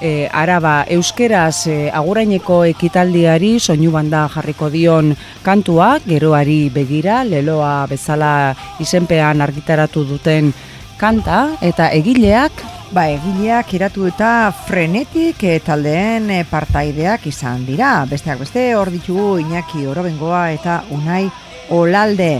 [0.00, 5.10] e, araba euskeraz e, aguraineko ekitaldiari soinu banda jarriko dion
[5.42, 10.52] kantua, geroari begira, leloa bezala izenpean argitaratu duten
[11.00, 17.92] kanta, eta egileak Ba, egileak iratu eta frenetik e, taldeen partaideak izan dira.
[18.10, 21.28] Besteak beste, hor ditugu Iñaki Orobengoa eta Unai
[21.70, 22.32] Olalde.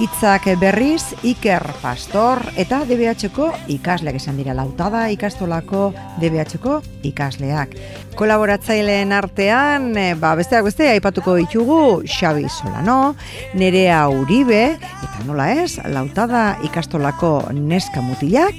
[0.00, 5.90] Itzak berriz Iker Pastor eta DBH-ko ikasleak esan dira lautada ikastolako
[6.22, 7.76] DBH-ko ikasleak.
[8.16, 13.14] Kolaboratzaileen artean, e, ba, besteak beste, aipatuko ditugu Xabi Solano,
[13.54, 18.56] Nerea Uribe, eta nola ez, lautada ikastolako neska mutilak,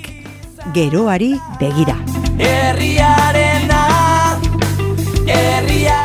[0.73, 1.97] geroari begira.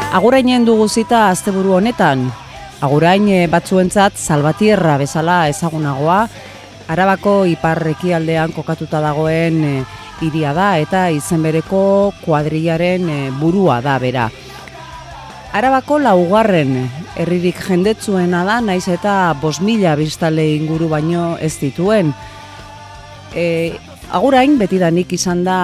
[0.08, 2.30] Agurainen dugu zita asteburu honetan.
[2.80, 6.20] Agurain eh, batzuentzat salbatierra bezala ezagunagoa,
[6.88, 9.72] Arabako iparrekialdean kokatuta dagoen e,
[10.24, 11.80] iria da eta izen bereko
[12.22, 14.28] kuadrilaren eh, burua da bera.
[15.58, 16.72] Arabako laugarren
[17.20, 22.14] herririk jendetzuena da, naiz eta bos mila biztale inguru baino ez dituen.
[23.36, 23.76] E,
[24.08, 25.54] Agurain betidanik izan da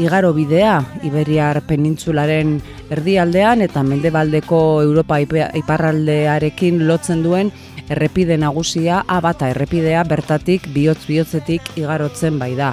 [0.00, 2.54] igaro bidea Iberiar penintzularen
[2.88, 7.50] erdialdean eta mendebaldeko Europa iparraldearekin lotzen duen
[7.92, 12.70] errepide nagusia abata errepidea bertatik bihotz bihotzetik igarotzen bai da.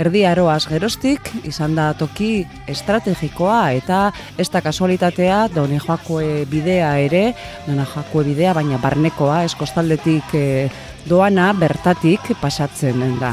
[0.00, 4.02] Erdi aroaz gerostik izan da toki estrategikoa eta
[4.36, 7.22] ez da kasualitatea done joakoe bidea ere,
[7.64, 10.68] done joakoe bidea baina barnekoa eskostaldetik eh,
[11.08, 13.32] doana bertatik pasatzen da.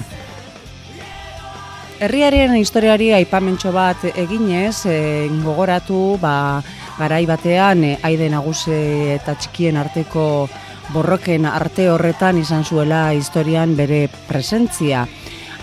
[1.97, 4.97] Herriaren historiari aipamentxo bat eginez, e,
[5.41, 6.61] gogoratu ba,
[6.99, 8.75] garai batean e, aide nagusi
[9.15, 10.45] eta txikien arteko
[10.93, 15.07] borroken arte horretan izan zuela historian bere presentzia.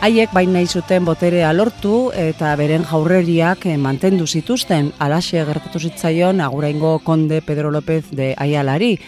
[0.02, 6.42] Haiek baina nahi zuten boterea lortu eta beren jaurreriak e, mantendu zituzten alaxe gertatu zitzaion
[6.42, 8.98] aguraingo konde Pedro López de Aialari.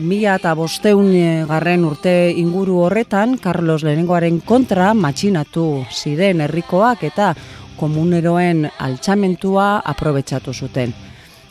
[0.00, 1.10] Mila eta bosteun
[1.44, 7.34] garren urte inguru horretan, Carlos Lehenengoaren kontra matxinatu ziren herrikoak eta
[7.76, 10.94] komuneroen altxamentua aprobetsatu zuten.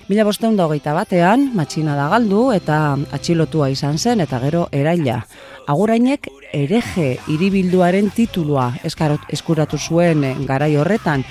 [0.10, 5.22] Mila bosteun da hogeita batean, matxina da galdu eta atxilotua izan zen eta gero eraila.
[5.70, 11.22] Agurainek ereje iribilduaren titulua eskarot, eskuratu zuen garai horretan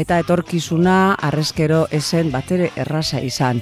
[0.00, 3.60] eta etorkizuna arrezkero esen batere erraza izan.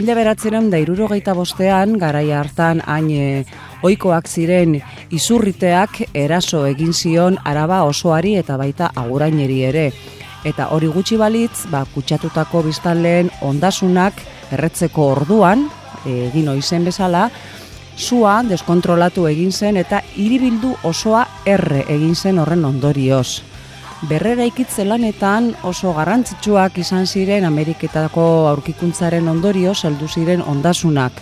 [0.00, 3.24] Mila beratzeren da irurogeita bostean, garai hartan hain e,
[3.84, 4.78] oikoak ziren
[5.12, 9.84] izurriteak eraso egin zion araba osoari eta baita aguraineri ere.
[10.48, 14.24] Eta hori gutxi balitz, ba, kutsatutako biztanleen ondasunak
[14.56, 15.68] erretzeko orduan,
[16.08, 17.26] egin oizen bezala,
[17.92, 23.49] sua deskontrolatu egin zen eta hiribildu osoa erre egin zen horren ondorioz
[24.08, 31.12] berrera ikitze lanetan oso garrantzitsuak izan ziren Ameriketako aurkikuntzaren ondorio heldu ziren ondasunak.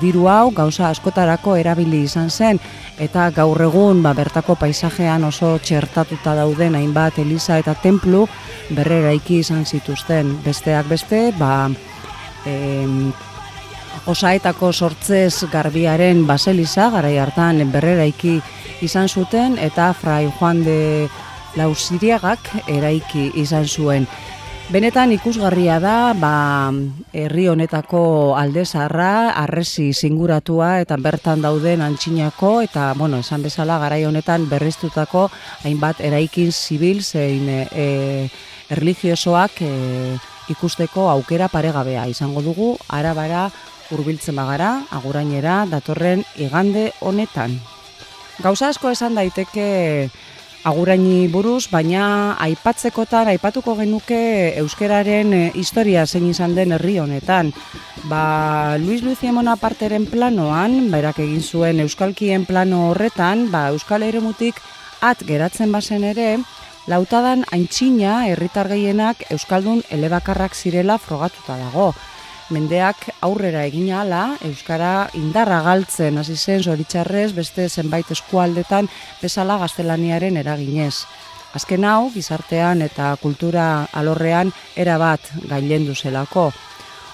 [0.00, 2.60] Diru hau gauza askotarako erabili izan zen
[2.98, 8.26] eta gaur egun ba, bertako paisajean oso txertatuta dauden hainbat eliza eta templu
[8.70, 10.36] berrera iki izan zituzten.
[10.44, 11.70] Besteak beste, ba,
[12.46, 13.12] em,
[14.06, 18.38] osaetako sortzez garbiaren baseliza, garai hartan berrera iki
[18.80, 21.08] izan zuten, eta Fray Juan de
[21.56, 24.06] lausiriagak eraiki izan zuen.
[24.70, 26.70] Benetan ikusgarria da, ba,
[27.10, 34.46] herri honetako aldezarra, arresi zinguratua eta bertan dauden antxinako eta, bueno, esan bezala garai honetan
[34.46, 35.24] berriztutako
[35.64, 37.88] hainbat eraikin zibil zein e,
[38.70, 39.72] erligiosoak e,
[40.54, 43.48] ikusteko aukera paregabea izango dugu, arabara
[43.90, 47.58] hurbiltzen bagara, agurainera, datorren igande honetan.
[48.38, 50.10] Gauza asko esan daiteke
[50.64, 54.20] aguraini buruz, baina aipatzekotan aipatuko genuke
[54.60, 57.52] euskeraren eh, historia zein izan den herri honetan.
[58.10, 64.60] Ba, Luis Lucia Monaparteren planoan, berak egin zuen euskalkien plano horretan, ba, euskal eremutik
[65.00, 66.36] at geratzen bazen ere,
[66.86, 71.92] lautadan aintzina herritar gehienak euskaldun elebakarrak zirela frogatuta dago.
[72.50, 78.88] Mendeak aurrera egin ala, euskara indarra galtzen hasi zen zoritxarrez beste zenbait eskualdetan
[79.20, 81.04] bezala gaztelaniaren eraginez.
[81.54, 86.48] Azken hau, gizartean eta kultura alorrean erabat gailendu zelako.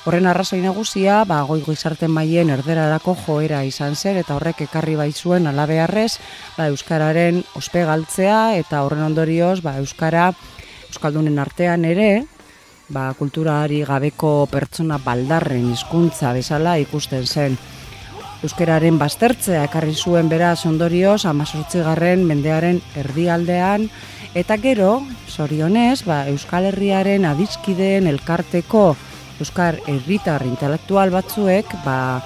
[0.06, 5.50] Horren arrazoi nagusia, ba, goi gizarte maien erderarako joera izan zen eta horrek ekarri baizuen
[5.50, 6.14] alabearrez,
[6.56, 10.30] ba, euskararen ospegaltzea eta horren ondorioz, ba, euskara
[10.88, 12.24] euskaldunen artean ere,
[12.88, 17.58] ba, kulturari gabeko pertsona baldarren hizkuntza bezala ikusten zen.
[18.44, 23.88] Euskararen baztertzea ekarri zuen beraz ondorioz, amazortzigarren mendearen erdialdean,
[24.36, 28.94] eta gero, zorionez, ba, Euskal Herriaren adizkideen elkarteko
[29.40, 32.22] Euskar herritar intelektual batzuek, ba,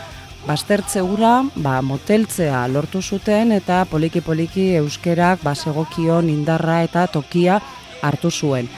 [0.46, 7.58] baztertze ura, ba, moteltzea lortu zuten eta poliki-poliki euskerak basegokion indarra eta tokia
[8.02, 8.70] hartu zuen.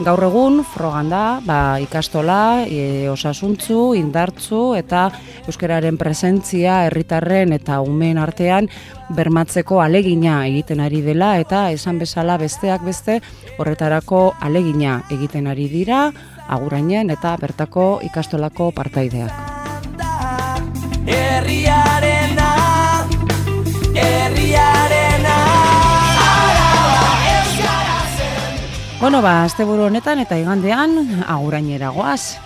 [0.00, 5.02] Gaur egun, frogan da, ba, ikastola, e, osasuntzu, indartzu eta
[5.44, 8.70] euskararen presentzia herritarren eta umeen artean
[9.12, 13.18] bermatzeko alegina egiten ari dela eta esan bezala besteak beste
[13.58, 16.06] horretarako alegina egiten ari dira
[16.48, 19.36] agurainen eta bertako ikastolako partaideak.
[21.04, 22.48] Herriarena,
[23.92, 24.99] herriarena,
[29.00, 32.36] Bueno, ba, asteburu honetan eta igandean agurainera goaz.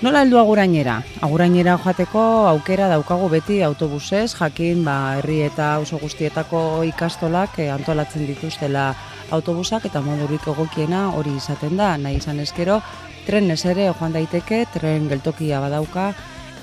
[0.00, 1.02] Nola heldu agurainera?
[1.20, 8.24] Agurainera joateko aukera daukagu beti autobusez, jakin ba, herri eta oso guztietako ikastolak eh, antolatzen
[8.24, 8.88] dituztela
[9.36, 12.80] autobusak eta modurik egokiena hori izaten da, nahi izan eskero,
[13.26, 16.14] tren ere joan daiteke, tren geltokia badauka,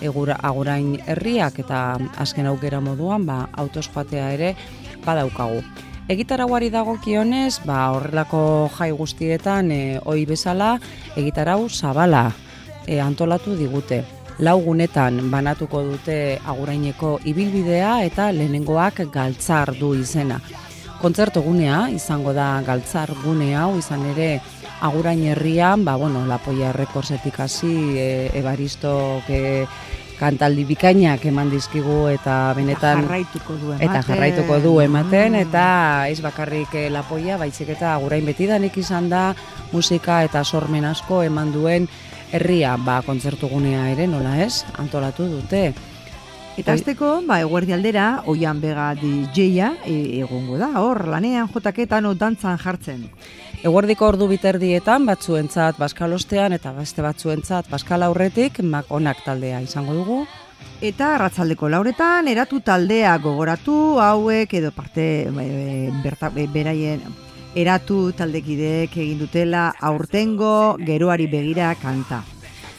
[0.01, 4.55] egura, agurain herriak eta azken aukera moduan ba, autos joatea ere
[5.05, 5.61] badaukagu.
[6.05, 10.75] Egitarauari dagokionez, ba, horrelako jai guztietan e, ohi bezala
[11.17, 12.27] egitarau zabala
[12.85, 14.03] e, antolatu digute.
[14.45, 20.37] Lau gunetan banatuko dute aguraineko ibilbidea eta lehenengoak galtzar du izena.
[21.01, 24.29] Kontzertu gunea izango da galtzar gune hau izan ere
[24.85, 29.65] agurain herrian, ba, bueno, Lapoia Rekorsetik hasi, e, Ebaristo, ke,
[30.19, 33.89] kantaldi bikainak eman dizkigu eta benetan jarraituko du ematen.
[33.89, 35.65] eta jarraituko du ematen eta
[36.09, 39.33] ez bakarrik eh, lapoia baizik eta agurain betidanik izan da
[39.71, 41.89] musika eta sormen asko eman duen
[42.31, 42.77] herria.
[42.77, 44.63] Ba kontzertugunea ere nola ez?
[44.81, 45.69] Antolatu dute.
[46.55, 52.13] Eta azteko, ba, eguerdi aldera, oian bega DJ-a e, egongo da, hor, lanean jotaketan o
[52.15, 53.01] dantzan jartzen.
[53.65, 60.17] Eguerdiko ordu biterdietan batzuentzat baskalostean eta beste batzuentzat baskal aurretik makonak taldea izango dugu.
[60.85, 65.47] Eta arratzaldeko lauretan, eratu taldea gogoratu, hauek edo parte e,
[66.03, 67.01] berta, e, beraien
[67.57, 72.21] eratu taldekideek egin dutela aurtengo geroari begira kanta.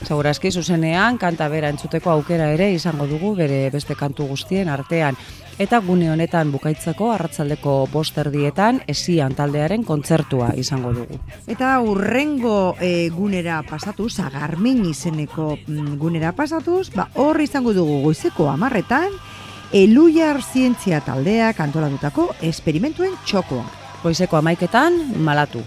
[0.05, 5.19] Segurazki zuzenean kanta bera entzuteko aukera ere izango dugu bere beste kantu guztien artean.
[5.57, 11.17] Eta gune honetan bukaitzeko arratzaldeko bosterdietan esian taldearen kontzertua izango dugu.
[11.49, 18.51] Eta urrengo e, gunera pasatuz, agarmin izeneko mm, gunera pasatuz, ba, hor izango dugu goizeko
[18.53, 19.17] amarretan,
[19.75, 23.65] Eluiar zientzia taldeak antolatutako esperimentuen txokoa.
[24.05, 24.95] Goizeko amaiketan,
[25.27, 25.65] malatu.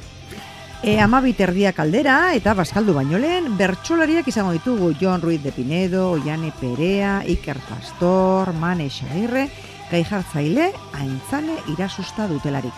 [0.79, 6.11] E, amabit erdiak aldera eta baskaldu baino lehen, bertsolariak izango ditugu Jon Ruiz de Pinedo,
[6.13, 9.49] Oiane Perea, Iker Pastor, Mane Xagirre,
[9.91, 12.73] gai jartzaile, aintzane irasusta dutelarik.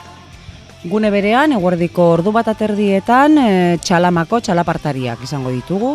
[0.83, 5.91] Gune berean, eguerdiko ordu bat aterdietan, e, txalamako txalapartariak izango ditugu.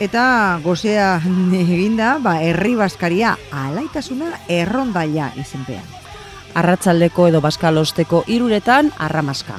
[0.00, 1.18] Eta gozea
[1.64, 5.84] eginda, ba, herri baskaria alaitasuna errondaia izenpean.
[6.54, 9.58] Arratzaldeko edo baskalosteko iruretan, arramaska.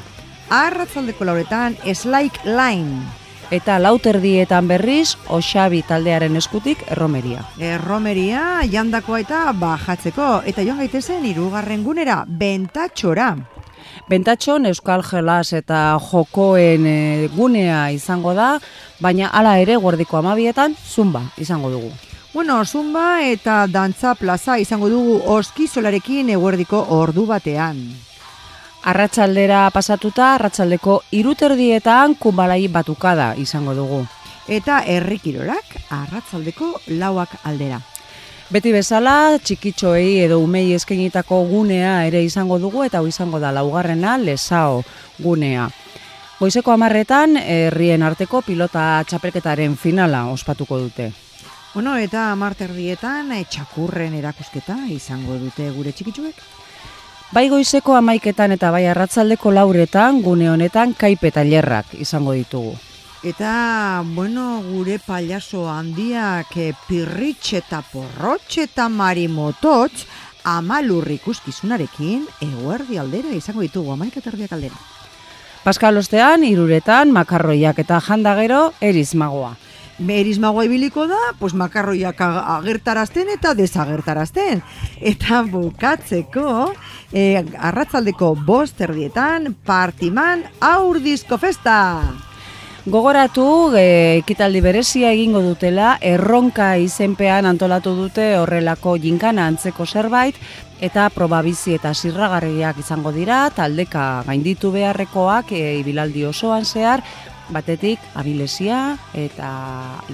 [0.50, 3.24] Arratzaldeko lauretan, Slaik Line.
[3.54, 7.43] Eta lauterdietan berriz, Oxabi taldearen eskutik erromeria.
[7.62, 10.30] Erromeria, jandakoa eta bajatzeko.
[10.50, 13.36] Eta joan gaitezen irugarren gunera, bentatxora.
[14.10, 18.56] Bentatxon Euskal Gelas eta Jokoen e, gunea izango da,
[19.00, 21.93] baina hala ere guardiko amabietan, zumba izango dugu.
[22.34, 27.86] Bueno, zumba eta dantza plaza izango dugu oskizolarekin eguerdiko ordu batean.
[28.86, 34.03] Arratsaldera pasatuta, arratsaldeko iruterdietan kunbalai batukada izango dugu.
[34.45, 36.67] Eta herrikirorak arratzaldeko
[36.99, 37.79] lauak aldera.
[38.53, 44.19] Beti bezala, txikitxoei edo umei eskenitako gunea ere izango dugu eta hau izango da laugarrena
[44.21, 44.83] lesao
[45.17, 45.65] gunea.
[46.38, 51.09] Goizeko amarretan, herrien arteko pilota txapelketaren finala ospatuko dute.
[51.73, 56.45] Bueno, eta amarterdietan txakurren erakusketa izango dute gure txikitsuek.
[57.36, 62.71] Bai goizeko amaiketan eta bai arratzaldeko lauretan, gune honetan kaipe tailerrak izango ditugu.
[63.27, 70.05] Eta, bueno, gure payaso handiak e, pirritx eta porrotx eta marimototx
[70.47, 74.79] amalur ikuskizunarekin eguerdi aldera izango ditugu, amaiketardiak aldera.
[75.67, 79.57] Paskal ostean, iruretan, makarroiak eta jandagero, erizmagoa.
[80.00, 84.62] Erizmagoa ibiliko da, pues makarroiak ag- agertarazten eta desagertarazten.
[85.00, 86.74] Eta bukatzeko,
[87.14, 92.02] e, arratzaldeko bost erdietan, partiman aur disko festa!
[92.86, 100.36] Gogoratu, e, ekitaldi berezia egingo dutela, erronka izenpean antolatu dute horrelako jinkana antzeko zerbait,
[100.86, 107.02] eta probabizi eta zirragarriak izango dira, taldeka gainditu beharrekoak e, ibilaldi osoan zehar,
[107.54, 109.50] batetik abilesia eta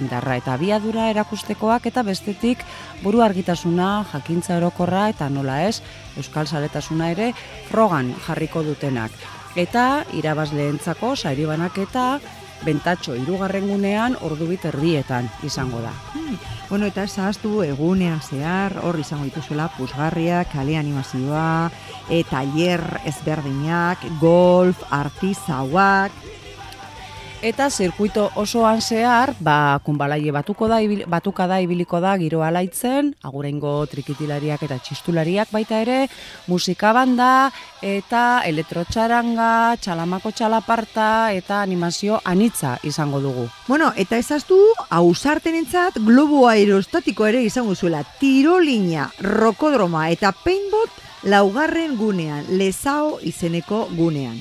[0.00, 2.64] indarra eta abiadura erakustekoak eta bestetik
[3.02, 5.80] buru argitasuna, jakintza orokorra eta nola ez,
[6.16, 7.32] euskal saretasuna ere
[7.70, 9.12] frogan jarriko dutenak.
[9.56, 12.20] Eta irabazleentzako sairi banaketa
[12.64, 15.92] bentatxo irugarren gunean ordubit erdietan izango da.
[16.68, 21.70] Bueno, eta ez ahaztu egunean zehar, hor izango dituzuela puzgarriak, kale animazioa,
[22.08, 26.14] e, tailer ezberdinak, golf, artizauak,
[27.42, 33.08] Eta zirkuito osoan zehar, ba, kunbalaie batuko da, ibil, batuka da ibiliko da giro alaitzen,
[33.26, 35.96] agurengo trikitilariak eta txistulariak baita ere,
[36.46, 37.50] musika banda
[37.82, 43.48] eta elektrotxaranga, txalamako txalaparta eta animazio anitza izango dugu.
[43.66, 44.60] Bueno, eta ezaztu,
[44.94, 54.38] hausartenentzat globo aerostatiko ere izango zuela, tirolina, rokodroma eta paintbot laugarren gunean, lezao izeneko gunean.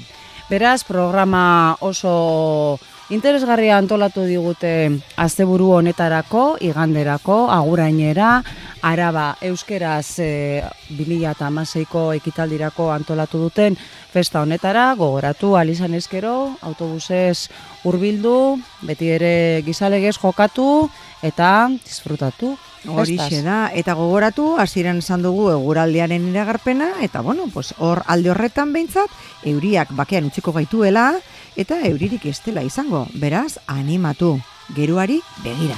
[0.52, 2.78] Beraz, programa oso
[3.12, 4.72] interesgarria antolatu digute
[5.20, 8.38] asteburu honetarako, iganderako, agurainera,
[8.82, 10.64] araba euskeraz e,
[10.96, 13.76] 2016ko ekitaldirako antolatu duten
[14.12, 17.50] festa honetara, gogoratu alizan eskero, autobusez
[17.84, 18.58] hurbildu,
[18.88, 19.36] beti ere
[19.68, 20.90] gizalegez jokatu
[21.22, 22.58] eta disfrutatu.
[22.90, 23.44] Horixe festaz.
[23.46, 29.14] da, eta gogoratu, hasieran esan dugu eguraldiaren iragarpena, eta bueno, pues hor alde horretan behintzat,
[29.46, 31.14] euriak bakean utziko gaituela,
[31.56, 34.40] eta euririk ez dela izango, beraz, animatu,
[34.74, 35.78] geruari begira.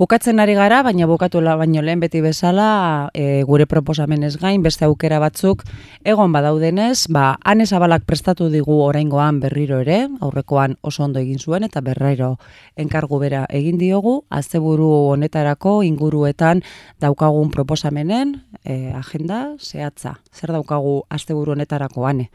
[0.00, 5.18] Bukatzen ari gara, baina bukatu baino lehen beti bezala e, gure proposamenez gain beste aukera
[5.20, 5.62] batzuk
[6.04, 11.64] egon badaudenez, ba Ane Zabalak prestatu digu oraingoan berriro ere, aurrekoan oso ondo egin zuen
[11.64, 12.38] eta berriro
[12.76, 16.62] enkargu bera egin diogu, asteburu honetarako inguruetan
[16.98, 20.22] daukagun proposamenen e, agenda zehatza.
[20.32, 22.30] Zer daukagu asteburu honetarako Ane?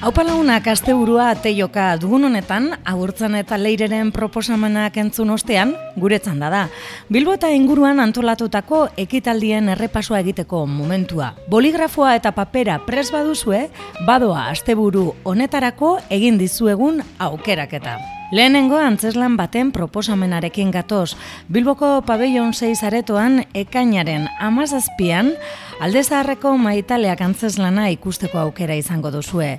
[0.00, 6.60] Haupa lagunak asteburua teioka dugun honetan, agurtzen eta leireren proposamenak entzun ostean, guretzan da da.
[7.12, 11.34] Bilbo eta inguruan antolatutako ekitaldien errepasoa egiteko momentua.
[11.52, 13.66] Boligrafoa eta papera pres baduzue,
[14.08, 17.98] badoa asteburu honetarako egin dizuegun aukeraketa.
[18.30, 21.16] Lehenengo antzeslan baten proposamenarekin gatoz,
[21.50, 25.32] Bilboko pabellon 6 aretoan ekainaren amazazpian,
[25.82, 29.56] alde zaharreko maitaleak antzeslana ikusteko aukera izango duzue.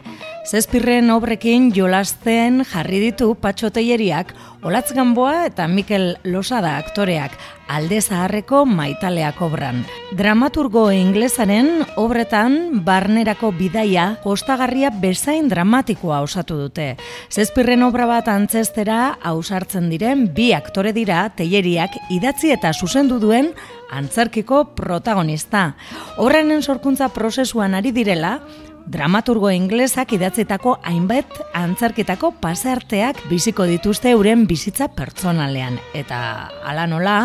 [0.51, 4.33] Zespirren obrekin jolasten jarri ditu patxoteieriak,
[4.67, 7.37] Olatz Gamboa eta Mikel Losada aktoreak
[7.71, 9.85] alde zaharreko maitaleak obran.
[10.19, 16.97] Dramaturgo inglesaren obretan barnerako bidaia kostagarria bezain dramatikoa osatu dute.
[17.31, 18.97] Zespirren obra bat antzestera
[19.31, 23.53] ausartzen diren bi aktore dira teieriak idatzi eta zuzendu duen
[23.91, 25.77] antzerkiko protagonista.
[26.19, 28.41] Horrenen sorkuntza prozesuan ari direla,
[28.88, 35.77] dramaturgo inglesak idatzitako hainbat antzerkitako pasearteak biziko dituzte euren bizitza pertsonalean.
[35.97, 37.15] Eta ala nola,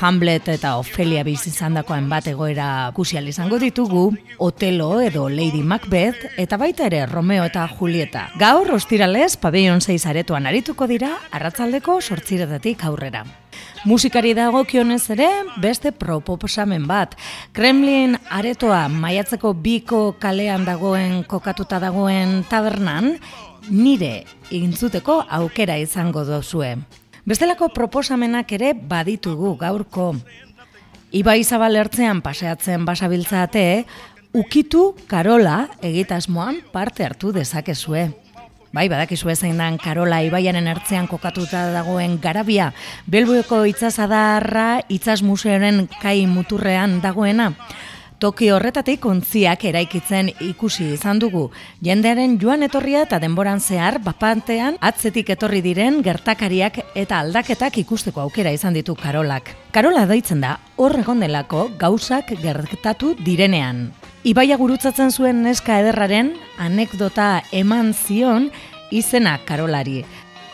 [0.00, 4.08] Hamlet eta Ophelia bizi izandako hainbat egoera kusial izango ditugu,
[4.38, 8.28] Otelo edo Lady Macbeth, eta baita ere Romeo eta Julieta.
[8.38, 13.24] Gaur, ostiralez, pabellon 6 aretoan arituko dira, arratzaldeko sortziretatik aurrera.
[13.84, 15.28] Musikari dagokionez ere
[15.60, 17.16] beste proposamen bat.
[17.52, 23.16] Kremlin aretoa maiatzeko biko kalean dagoen kokatuta dagoen tabernan
[23.70, 26.76] nire intzuteko aukera izango dozue.
[27.26, 30.12] Bestelako proposamenak ere baditugu gaurko.
[31.12, 33.84] Ibai zabal ertzean paseatzen basabiltzate,
[34.32, 38.08] ukitu karola egitasmoan parte hartu dezakezue.
[38.72, 42.70] Bai, badakizu zein dan Karola Ibaiaren ertzean kokatuta dagoen garabia,
[43.04, 47.50] Belbueko itzazadarra itzaz museoren kai muturrean dagoena.
[48.22, 51.48] Toki horretatik ontziak eraikitzen ikusi izan dugu.
[51.82, 58.54] Jendearen joan etorria eta denboran zehar bapantean atzetik etorri diren gertakariak eta aldaketak ikusteko aukera
[58.54, 59.50] izan ditu Karolak.
[59.74, 63.90] Karola daitzen da hor delako gauzak gertatu direnean.
[64.22, 68.52] Ibaia gurutzatzen zuen neska ederraren anekdota eman zion
[68.92, 70.04] izena Karolari.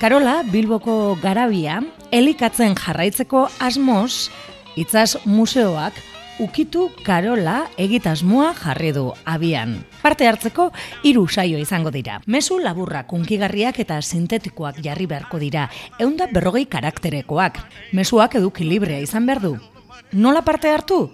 [0.01, 4.31] Karola Bilboko garabia elikatzen jarraitzeko asmoz,
[4.75, 5.93] itzaz museoak
[6.39, 9.77] ukitu Karola egitasmoa jarri du abian.
[10.03, 10.71] Parte hartzeko
[11.03, 12.21] hiru saio izango dira.
[12.27, 15.69] Mezu laburra kunkigarriak eta sintetikoak jarri beharko dira,
[15.99, 17.59] eunda berrogei karakterekoak.
[17.93, 19.57] Mezuak eduki librea izan behar du.
[20.13, 21.09] Nola parte hartu?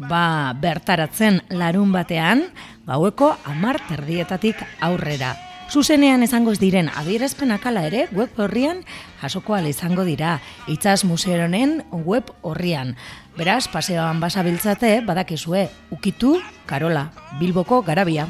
[0.00, 2.46] ba, bertaratzen larun batean,
[2.88, 5.34] gaueko amar terdietatik aurrera.
[5.70, 8.80] Zuzenean izango ez diren adierazpen akala ere web horrian
[9.20, 12.96] jasoko izango dira, itzaz museonen web horrian.
[13.36, 18.26] Beraz, paseoan basabiltzate, badakizue, ukitu, karola, bilboko garabia.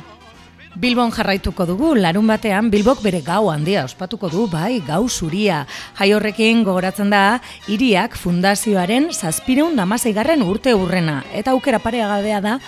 [0.76, 5.64] Bilbon jarraituko dugu, larun batean Bilbok bere gau handia ospatuko du, bai, gau zuria.
[5.98, 11.24] Jai horrekin gogoratzen da, iriak fundazioaren zazpireun damaseigarren urte urrena.
[11.34, 12.58] Eta aukera pareagabea da,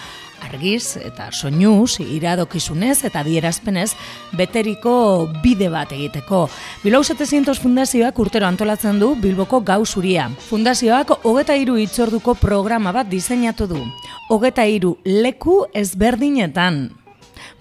[0.42, 3.92] argiz eta soinuz, iradokizunez eta dierazpenez
[4.38, 4.94] beteriko
[5.42, 6.46] bide bat egiteko.
[6.84, 10.28] Bilau 700 fundazioak urtero antolatzen du Bilboko gau zuria.
[10.48, 13.84] Fundazioak hogeta iru itzorduko programa bat diseinatu du.
[14.30, 16.88] Hogeta iru leku ezberdinetan,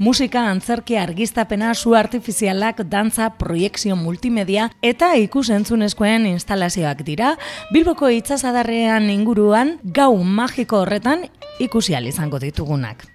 [0.02, 7.36] musika, antzerki, argiztapena, su artifizialak, dantza, proiekzio multimedia eta ikusentzunezkoen instalazioak dira,
[7.70, 11.28] Bilboko itzazadarrean inguruan gau magiko horretan
[11.60, 13.06] ikusi izango ditugunak.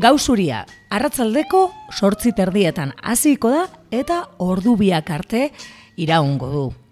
[0.00, 5.50] Gau zuria, arratzaldeko sortzi terdietan hasiko da eta ordu biak arte
[5.96, 6.85] iraungo du.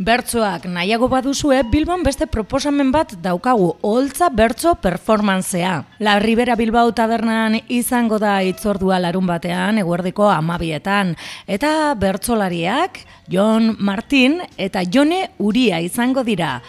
[0.00, 5.74] Bertsoak nahiago baduzue, Bilbon beste proposamen bat daukagu, holtza bertso performanzea.
[6.00, 11.12] La Ribera Bilbao tabernan izango da itzordua larun batean, eguerdiko amabietan.
[11.44, 12.96] Eta bertsolariak,
[13.28, 16.62] Jon Martin eta Jone Uria izango dira.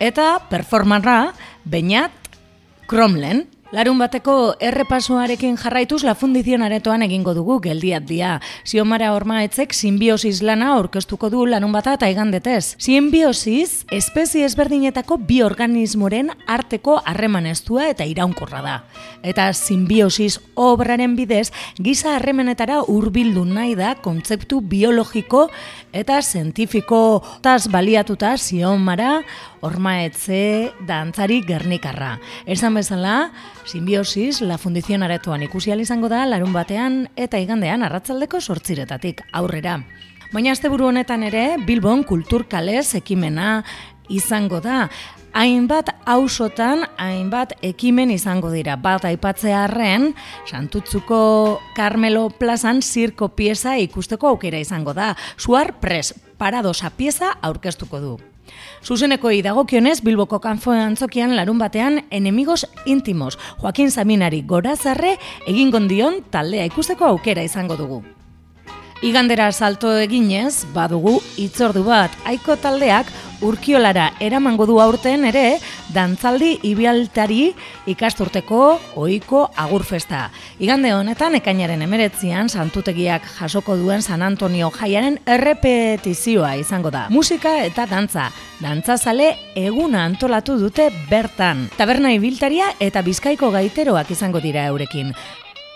[0.00, 1.34] Eta performanra,
[1.68, 2.32] Beñat
[2.88, 8.30] Kromlen, Larun bateko errepasoarekin jarraituz la fundizion aretoan egingo dugu geldiat dia.
[8.64, 12.78] Siomara ormaetzek simbiosis lana aurkeztuko du larun bata eta igandetez.
[12.80, 18.78] Simbiosis, espezie ezberdinetako bi organismoren arteko harremaneztua eta iraunkorra da.
[19.20, 25.50] Eta simbiosis obraren bidez, giza harremenetara hurbildu nahi da kontzeptu biologiko
[25.92, 29.18] eta zientifiko taz baliatuta siomara
[29.60, 32.18] ormaetze dantzari gernikarra.
[32.46, 33.30] Esan bezala,
[33.66, 39.82] Simbiosis, la fundizion aretoan ikusi izango da larun batean eta igandean arratzaldeko sortziretatik aurrera.
[40.32, 43.64] Baina asteburu honetan ere Bilbon kulturkalez ekimena
[44.08, 44.88] izango da.
[45.32, 48.76] Hainbat hausotan, hainbat ekimen izango dira.
[48.76, 50.14] Bat aipatzearren,
[50.48, 55.14] Santutzuko Carmelo Plazan zirko pieza ikusteko aukera izango da.
[55.36, 58.18] Suar pres, paradosa pieza aurkeztuko du.
[58.84, 65.16] Zuzeneko idagokionez Bilboko kanfo antzokian larun batean enemigos intimos Joaquin Saminari gorazarre
[65.46, 68.02] egin gondion taldea ikusteko aukera izango dugu.
[69.02, 75.58] Igandera salto eginez, badugu itzordu bat, aiko taldeak urkiolara eramango du aurten ere,
[75.94, 77.52] dantzaldi ibialtari
[77.90, 78.60] ikasturteko
[79.00, 80.28] oiko agurfesta.
[80.58, 87.06] Igande honetan, ekainaren emeretzian, santutegiak jasoko duen San Antonio jaiaren errepetizioa izango da.
[87.14, 88.28] Musika eta dantza,
[88.62, 91.68] dantzazale eguna antolatu dute bertan.
[91.76, 95.14] Taberna ibiltaria eta bizkaiko gaiteroak izango dira eurekin.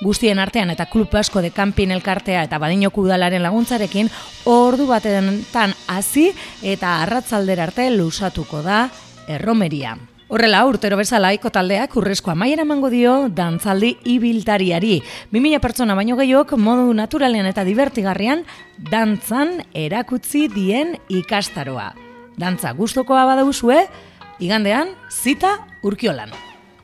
[0.02, 4.08] Guztien artean eta klub asko de kanpin elkartea eta badinoko udalaren laguntzarekin
[4.50, 6.32] ordu batetan hasi
[6.62, 8.88] eta arratsalder arte lusatuko da
[9.30, 9.94] erromeria.
[10.32, 15.02] Horrela, urtero bezala iko taldeak urrezko amaiera emango dio dantzaldi ibiltariari.
[15.30, 18.46] 2000 pertsona baino gehiok modu naturalean eta divertigarrian
[18.90, 21.92] dantzan erakutzi dien ikastaroa.
[22.40, 23.84] Dantza gustokoa badauzue,
[24.40, 26.32] igandean zita urkiolan.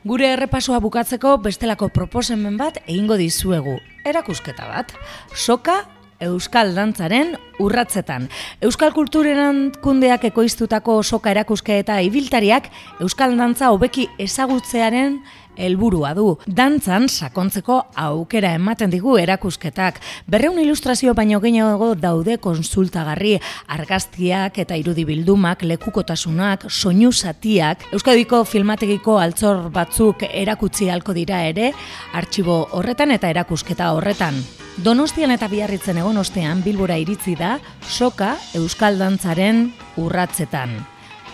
[0.07, 3.73] Gure errepasoa bukatzeko bestelako proposemen bat egingo dizuegu.
[4.07, 4.93] Erakusketa bat.
[5.35, 5.81] Soka
[6.23, 8.29] Euskal Dantzaren urratzetan.
[8.63, 12.71] Euskal Kultureran kundeak ekoiztutako soka erakuske eta ibiltariak
[13.03, 15.19] Euskal Dantza hobeki ezagutzearen
[15.59, 16.37] helburua du.
[16.47, 19.99] Dantzan sakontzeko aukera ematen digu erakusketak.
[20.27, 23.35] Berreun ilustrazio baino gehiago daude konsultagarri
[23.67, 31.73] argazkiak eta irudibildumak, lekukotasunak, soinu satiak, Euskadiko filmategiko altzor batzuk erakutsi halko dira ere,
[32.13, 34.39] artxibo horretan eta erakusketa horretan.
[34.79, 39.65] Donostian eta biarritzen egon ostean Bilbora iritzi da soka Euskal Dantzaren
[39.99, 40.77] urratzetan.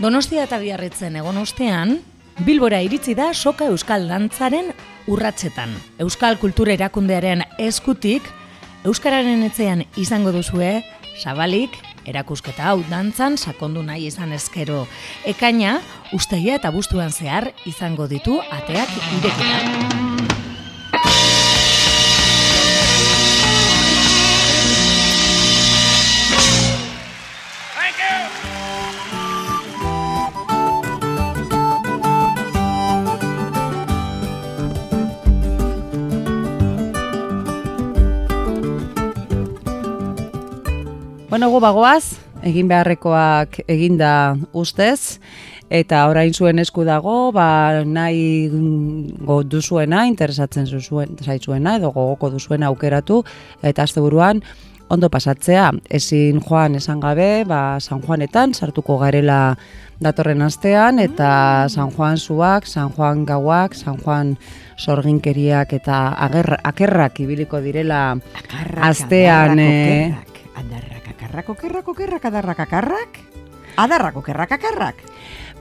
[0.01, 1.99] Donostia eta biarritzen egon ostean,
[2.43, 4.73] Bilbora iritzi da soka Euskal Dantzaren
[5.07, 5.71] urratzetan.
[6.03, 8.27] Euskal Kultura Erakundearen eskutik,
[8.83, 10.81] Euskararen etzean izango duzue,
[11.15, 14.83] zabalik, erakusketa hau dantzan sakondu nahi izan ezkero.
[15.25, 15.79] Ekaina,
[16.13, 20.14] usteia eta bustuan zehar izango ditu ateak irekita.
[41.35, 42.15] Bueno, gu bagoaz,
[42.47, 45.19] egin beharrekoak eginda ustez,
[45.67, 48.47] eta orain zuen esku dago, ba, nahi
[49.27, 53.17] go duzuena, interesatzen zuzuen, zaitzuena, edo gogoko duzuena aukeratu,
[53.59, 54.39] eta azte buruan,
[54.87, 59.57] ondo pasatzea, ezin joan esan gabe, ba, San Juanetan, sartuko garela
[59.99, 64.37] datorren astean, eta San Juan zuak, San Juan gauak, San Juan
[64.79, 68.05] sorginkeriak eta ager, akerrak ibiliko direla
[68.39, 73.11] Akarrak, astean, adarrak, eh, okerrak, akarrak, okerrak, okerrak, adarrak, akarrak?
[73.77, 74.95] Adarrak, okerrak, akarrak?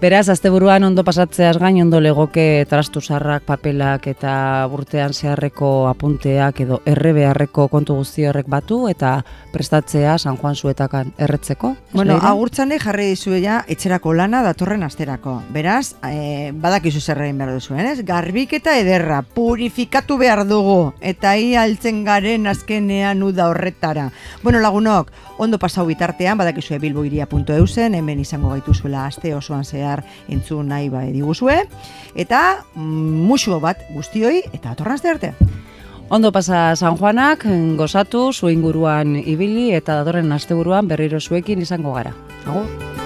[0.05, 4.32] Beraz, asteburuan ondo pasatzeaz gain ondo legoke trastu zarrak, papelak eta
[4.68, 9.14] urtean zeharreko apunteak edo erre beharreko kontu guzti horrek batu eta
[9.55, 11.70] prestatzea San Juan zuetakan erretzeko.
[11.94, 12.26] Bueno, Leire?
[12.28, 15.38] agurtzane jarri dizue ja etxerako lana datorren asterako.
[15.57, 18.05] Beraz, e, badakizu zer egin behar duzuen, ez?
[18.05, 24.11] Garbiketa ederra, purifikatu behar dugu, eta hi altzen garen azkenean uda horretara.
[24.42, 29.93] Bueno, lagunok, ondo pasau bitartean, badakizue bilboiria.eusen, hemen izango gaituzuela aste osoan zehar
[30.28, 31.61] entzun nahi bai diguzue,
[32.14, 35.34] eta mm, musu bat guztioi, eta datorren aste arte.
[36.09, 42.12] Ondo pasa San Juanak, gozatu, zu inguruan ibili eta datorren asteburuan berriro zuekin izango gara.
[42.47, 43.03] Agur.